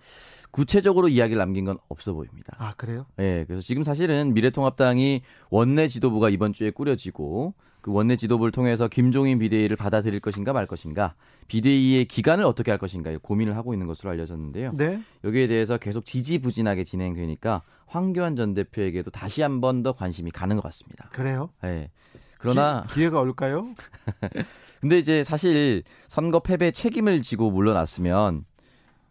[0.54, 2.54] 구체적으로 이야기를 남긴 건 없어 보입니다.
[2.58, 3.06] 아 그래요?
[3.18, 9.40] 예, 그래서 지금 사실은 미래통합당이 원내 지도부가 이번 주에 꾸려지고 그 원내 지도부를 통해서 김종인
[9.40, 11.16] 비대위를 받아들일 것인가 말 것인가
[11.48, 14.72] 비대위의 기간을 어떻게 할 것인가 고민을 하고 있는 것으로 알려졌는데요.
[14.76, 15.02] 네.
[15.24, 20.62] 여기에 대해서 계속 지지부진하게 진행되니까 황교안 전 대표에게도 다시 한 번 더 관심이 가는 것
[20.62, 21.08] 같습니다.
[21.12, 21.50] 그래요.
[21.64, 21.90] 예.
[22.38, 23.66] 그러나 기, 회가 올까요?
[24.80, 28.44] 근데 이제 사실 선거 패배 책임을 지고 물러났으면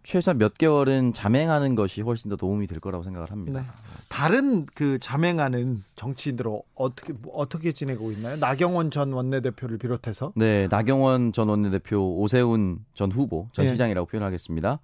[0.04, 3.62] 최소한 몇 개월은 자맹하는 것이 훨씬 더 도움이 될 거라고 생각을 합니다.
[3.62, 3.68] 네.
[4.10, 8.36] 다른 그 자맹하는 정치인들은 어떻게 어떻게 지내고 있나요?
[8.38, 13.70] 나경원 전 원내대표를 비롯해서 네, 나경원 전 원내대표, 오세훈 전 후보, 전 예.
[13.72, 14.80] 시장이라고 표현하겠습니다.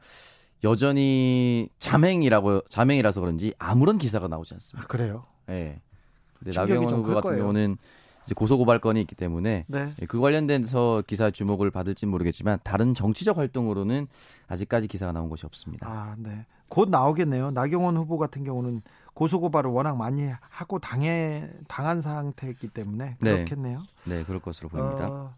[0.63, 4.87] 여전히 자맹이라고 자맹이라서 그런지 아무런 기사가 나오지 아, 않습니다.
[4.87, 5.25] 그래요.
[5.49, 5.81] 예.
[6.39, 7.43] 근데 충격이 나경원 좀 후보 클 같은 거예요.
[7.43, 7.77] 경우는
[8.35, 9.93] 고소 고발 건이 있기 때문에 네.
[10.01, 14.07] 예, 그 관련돼서 기사 주목을 받을지 모르겠지만 다른 정치적 활동으로는
[14.47, 15.87] 아직까지 기사가 나온 것이 없습니다.
[15.89, 16.45] 아, 네.
[16.67, 17.51] 곧 나오겠네요.
[17.51, 18.81] 나경원 후보 같은 경우는
[19.15, 23.31] 고소고발을 워낙 많이 하고 당해 당한 상태이기 때문에 네.
[23.31, 23.83] 그렇겠네요.
[24.05, 25.07] 네, 그럴 것으로 보입니다.
[25.09, 25.33] 어,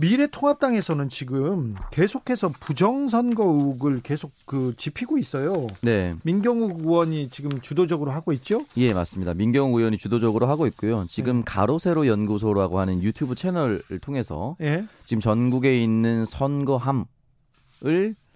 [0.00, 5.66] 미래통합당에서는 지금 계속해서 부정선거 의혹을 계속 그 짚히고 있어요.
[5.82, 6.14] 네.
[6.22, 8.64] 민경욱 의원이 지금 주도적으로 하고 있죠?
[8.78, 9.34] 예, 맞습니다.
[9.34, 11.06] 민경욱 의원이 주도적으로 하고 있고요.
[11.08, 11.42] 지금 네.
[11.46, 14.86] 가로세로 연구소라고 하는 유튜브 채널을 통해서 예.
[15.04, 17.04] 지금 전국에 있는 선거함을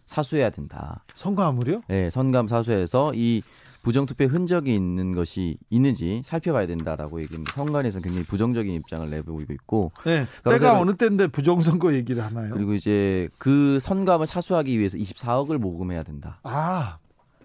[0.05, 1.03] 사수해야 된다.
[1.15, 1.83] 선거화물이요?
[1.89, 3.43] 예, 선감 사수해서 이
[3.85, 7.53] 부정투표 흔적이 있는 것이 있는지 살펴봐야 된다라고 얘기합니다.
[7.53, 10.27] 선관에서 굉장히 부정적인 입장을 내보이고 있고 네.
[10.43, 12.51] 가로세로- 때가 어느 때인데 부정선거 얘기를 하나요?
[12.53, 16.41] 그리고 이제 그 선감을 사수하기 위해서 24억을 모금해야 된다.
[16.43, 16.99] 아,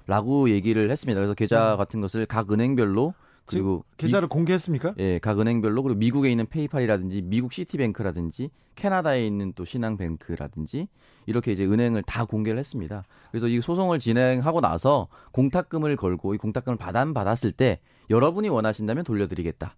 [0.08, 1.20] 라고 얘기를 했습니다.
[1.20, 3.14] 그래서 계좌 같은 것을 각 은행별로
[3.50, 4.96] 그리고 계좌를 공개했습니까?
[5.00, 10.88] 예, 각 은행별로 그리고 미국에 있는 페이팔이라든지 미국 시티뱅크라든지 캐나다에 있는 또 신한뱅크라든지
[11.26, 13.04] 이렇게 이제 은행을 다 공개를 했습니다.
[13.32, 17.80] 그래서 이 소송을 진행하고 나서 공탁금을 걸고 이 공탁금을 받아 받았을 때
[18.10, 19.76] 여러분이 원하신다면 돌려드리겠다.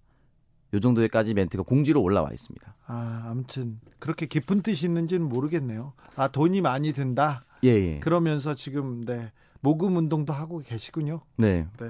[0.74, 2.76] 요 정도에까지 멘트가 공지로 올라와 있습니다.
[2.88, 5.93] 아, 아무튼 그렇게 깊은 뜻이 있는지는 모르겠네요.
[6.15, 7.43] 아, 돈이 많이 든다.
[7.63, 7.99] 예, 예.
[7.99, 11.22] 그러면서 지금 네 모금 운동도 하고 계시군요.
[11.38, 11.67] 네.
[11.78, 11.89] 네,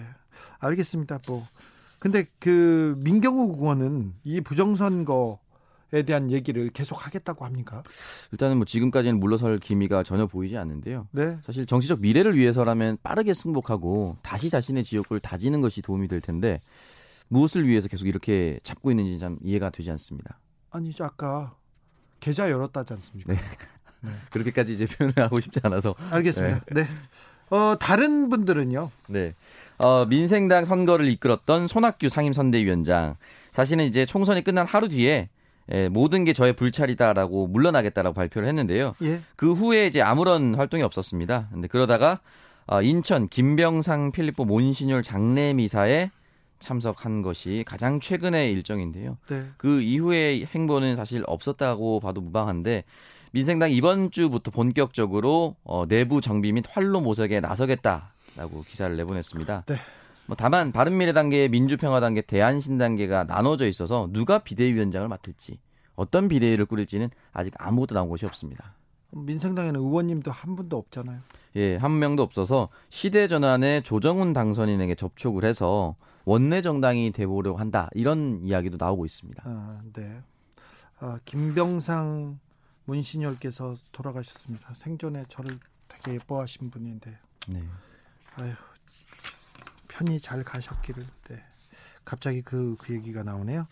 [0.59, 1.19] 알겠습니다.
[1.27, 1.43] 뭐
[2.01, 5.37] 근데 그 민경욱 의원은 이 부정선거에
[5.93, 7.83] 에 대한 얘기를 계속 하겠다고 합니까?
[8.31, 11.07] 일단은 뭐 지금까지는 물러설 기미가 전혀 보이지 않는데요.
[11.11, 11.37] 네.
[11.45, 16.59] 사실 정치적 미래를 위해서라면 빠르게 승복하고 다시 자신의 지역구를 다지는 것이 도움이 될 텐데
[17.27, 20.39] 무엇을 위해서 계속 이렇게 잡고 있는지 참 이해가 되지 않습니다.
[20.71, 21.55] 아니 아까
[22.19, 23.33] 계좌 열었다지 않습니까?
[23.33, 23.39] 네.
[23.99, 24.09] 네.
[24.31, 26.65] 그렇게까지 이제 표현을 하고 싶지 않아서 알겠습니다.
[26.73, 26.83] 네.
[26.83, 26.89] 네.
[27.51, 28.89] 어, 다른 분들은요?
[29.09, 29.33] 네.
[29.77, 33.17] 어, 민생당 선거를 이끌었던 손학규 상임선대위원장.
[33.51, 35.29] 사실은 이제 총선이 끝난 하루 뒤에
[35.71, 38.95] 예, 모든 게 저의 불찰이다라고 물러나겠다라고 발표를 했는데요.
[39.03, 39.21] 예.
[39.35, 41.49] 그 후에 이제 아무런 활동이 없었습니다.
[41.51, 42.19] 근데 그러다가
[42.67, 46.09] 어, 인천 김병상 필리포 몬시뇰 장례미사에
[46.59, 49.17] 참석한 것이 가장 최근의 일정인데요.
[49.29, 49.45] 네.
[49.57, 52.83] 그 이후의 행보는 사실 없었다고 봐도 무방한데
[53.31, 59.63] 민생당 이번 주부터 본격적으로 어, 내부 정비 및 활로 모색에 나서겠다라고 기사를 내보냈습니다.
[59.67, 59.75] 네.
[60.27, 65.59] 뭐 다만 바른미래단계, 민주평화단계, 대한신단계가 나눠져 있어서 누가 비대위원장을 맡을지
[65.95, 68.75] 어떤 비대위를 꾸릴지는 아직 아무것도 나온 것이 없습니다.
[69.11, 71.19] 민생당에는 의원님도 한 분도 없잖아요.
[71.57, 78.41] 예, 한 명도 없어서 시대 전환에 조정훈 당선인에게 접촉을 해서 원내 정당이 되보려고 한다 이런
[78.43, 79.43] 이야기도 나오고 있습니다.
[79.45, 80.21] 아, 네.
[80.99, 82.39] 아, 김병상
[82.91, 84.73] 문신열께서 돌아가셨습니다.
[84.73, 87.17] 생전에 저를 되게 예뻐하신 분인데.
[87.47, 87.63] 네.
[88.35, 88.53] 아휴
[89.87, 91.05] 편히 잘 가셨기를.
[91.29, 91.35] 네.
[92.03, 93.67] 갑자기 그, 그 얘기가 나오네요.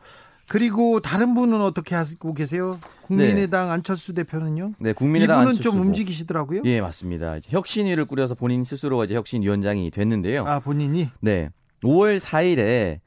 [0.47, 2.79] 그리고 다른 분은 어떻게 하고 계세요?
[3.03, 3.73] 국민의당 네.
[3.73, 4.73] 안철수 대표는요?
[4.79, 6.61] 네, 국민의당 이분은 좀 움직이시더라고요.
[6.65, 7.37] 예, 맞습니다.
[7.37, 10.45] 이제 혁신위를 꾸려서 본인 스스로가 이제 혁신위원장이 됐는데요.
[10.45, 11.09] 아, 본인이?
[11.19, 11.49] 네.
[11.83, 12.99] 5월 4일에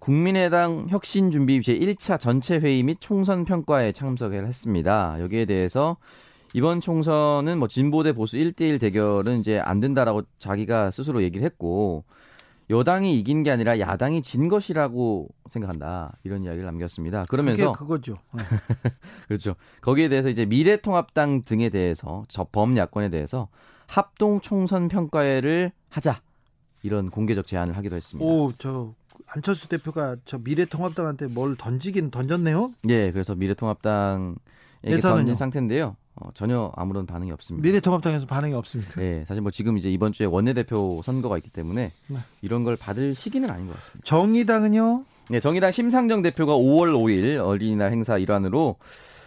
[0.00, 5.16] 국민의당 혁신준비 제1차 전체 회의 및 총선 평가에 참석을 했습니다.
[5.20, 5.98] 여기에 대해서
[6.54, 12.04] 이번 총선은 뭐 진보 대 보수 1대1 대결은 이제 안 된다라고 자기가 스스로 얘기를 했고
[12.70, 16.16] 여당이 이긴 게 아니라 야당이 진 것이라고 생각한다.
[16.24, 17.24] 이런 이야기를 남겼습니다.
[17.28, 18.16] 그러면서 그거죠.
[18.32, 18.42] 네.
[19.28, 19.54] 그렇죠.
[19.82, 23.48] 거기에 대해서 이제 미래통합당 등에 대해서 저 범 야권에 대해서
[23.86, 26.20] 합동 총선 평가회를 하자.
[26.82, 28.28] 이런 공개적 제안을 하기도 했습니다.
[28.28, 28.94] 오, 저
[29.26, 32.72] 안철수 대표가 저 미래통합당한테 뭘 던지긴 던졌네요.
[32.88, 35.96] 예, 그래서 미래통합당에게 던진 상태인데요.
[36.16, 37.66] 어, 전혀 아무런 반응이 없습니다.
[37.66, 39.00] 미래통합당에서 반응이 없습니까?
[39.00, 42.18] 네, 사실 뭐 지금 이제 이번 주에 원내대표 선거가 있기 때문에 네.
[42.42, 44.04] 이런 걸 받을 시기는 아닌 것 같습니다.
[44.04, 45.04] 정의당은요?
[45.30, 48.76] 네, 정의당 심상정 대표가 5월 5일 어린이날 행사 일환으로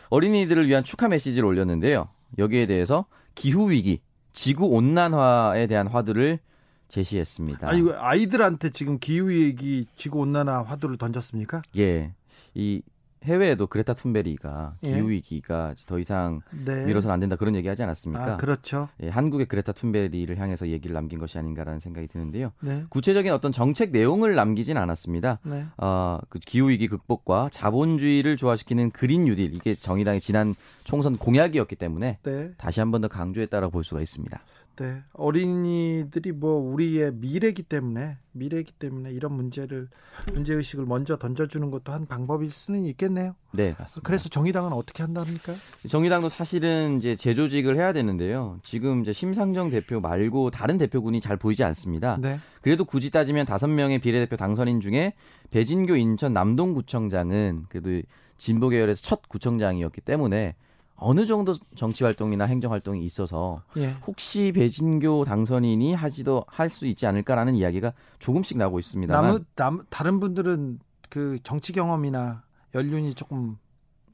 [0.09, 2.09] 어린이들을 위한 축하 메시지를 올렸는데요.
[2.37, 4.01] 여기에 대해서 기후 위기,
[4.33, 6.39] 지구 온난화에 대한 화두를
[6.87, 7.67] 제시했습니다.
[7.67, 11.61] 아니 아이들한테 지금 기후 얘기, 지구 온난화 화두를 던졌습니까?
[11.77, 12.13] 예.
[12.53, 12.81] 이
[13.23, 14.95] 해외에도 그레타 툰베리가 예.
[14.95, 16.85] 기후 위기가 더 이상 네.
[16.85, 18.33] 미뤄서는 안 된다 그런 얘기 하지 않았습니까?
[18.33, 18.89] 아, 그렇죠.
[19.01, 22.51] 예, 한국의 그레타 툰베리를 향해서 얘기를 남긴 것이 아닌가라는 생각이 드는데요.
[22.59, 22.83] 네.
[22.89, 25.39] 구체적인 어떤 정책 내용을 남기진 않았습니다.
[25.43, 25.65] 네.
[25.77, 30.53] 어, 그 기후 위기 극복과 자본주의를 조화시키는 그린 뉴딜 이게 정의당의 지난
[30.83, 32.51] 총선 공약이었기 때문에 네.
[32.57, 34.37] 다시 한 번 더 강조했다라고 볼 수가 있습니다.
[34.75, 35.03] 네.
[35.13, 39.87] 어린이들이 뭐 우리의 미래기 때문에 미래이기 때문에 이런 문제를
[40.33, 43.35] 문제 의식을 먼저 던져주는 것도 한 방법일 수는 있겠네요.
[43.51, 44.07] 네, 맞습니다.
[44.07, 45.53] 그래서 정의당은 어떻게 한답니까?
[45.87, 48.59] 정의당도 사실은 이제 재조직을 해야 되는데요.
[48.63, 52.17] 지금 이제 심상정 대표 말고 다른 대표군이 잘 보이지 않습니다.
[52.19, 52.39] 네.
[52.61, 55.13] 그래도 굳이 따지면 다섯 명의 비례대표 당선인 중에
[55.51, 58.01] 배진교 인천 남동구청장은 그래도
[58.37, 60.55] 진보 계열에서 첫 구청장이었기 때문에
[61.03, 63.95] 어느 정도 정치 활동이나 행정 활동이 있어서 예.
[64.07, 69.21] 혹시 배진교 당선인이 하지도 할 수 있지 않을까라는 이야기가 조금씩 나오고 있습니다.
[69.21, 70.79] 남, 남, 다른 분들은
[71.09, 72.43] 그 정치 경험이나
[72.73, 73.57] 연륜이 조금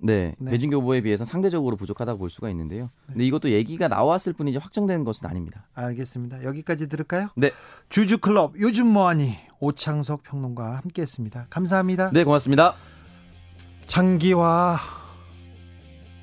[0.02, 0.52] 네, 네.
[0.52, 2.84] 배진교 후보에 비해서 상대적으로 부족하다고 볼 수가 있는데요.
[3.08, 3.14] 네.
[3.14, 5.68] 근데 이것도 얘기가 나왔을 뿐이지 확정된 것은 아닙니다.
[5.74, 6.44] 알겠습니다.
[6.44, 7.30] 여기까지 들을까요?
[7.36, 7.52] 네.
[7.90, 11.48] 주주클럽 요즘 뭐하니 오창석 평론가와 함께했습니다.
[11.50, 12.12] 감사합니다.
[12.12, 12.76] 네, 고맙습니다.
[13.88, 14.80] 장기와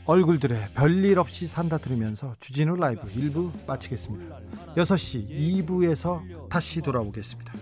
[0.06, 4.38] 얼굴들의 별일 없이 산다 들으면서 주진우 라이브 1부 마치겠습니다.
[4.76, 7.52] 6시 2부에서 다시 돌아오겠습니다.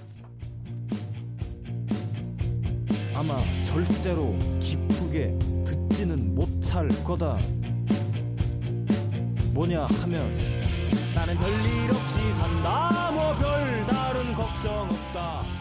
[3.14, 7.38] 아마 절대로 기쁘게 듣지는 못할 거다.
[9.54, 10.38] 뭐냐 하면
[11.14, 15.53] 나는 별일 없이 산다 뭐 별다른 걱정 없다.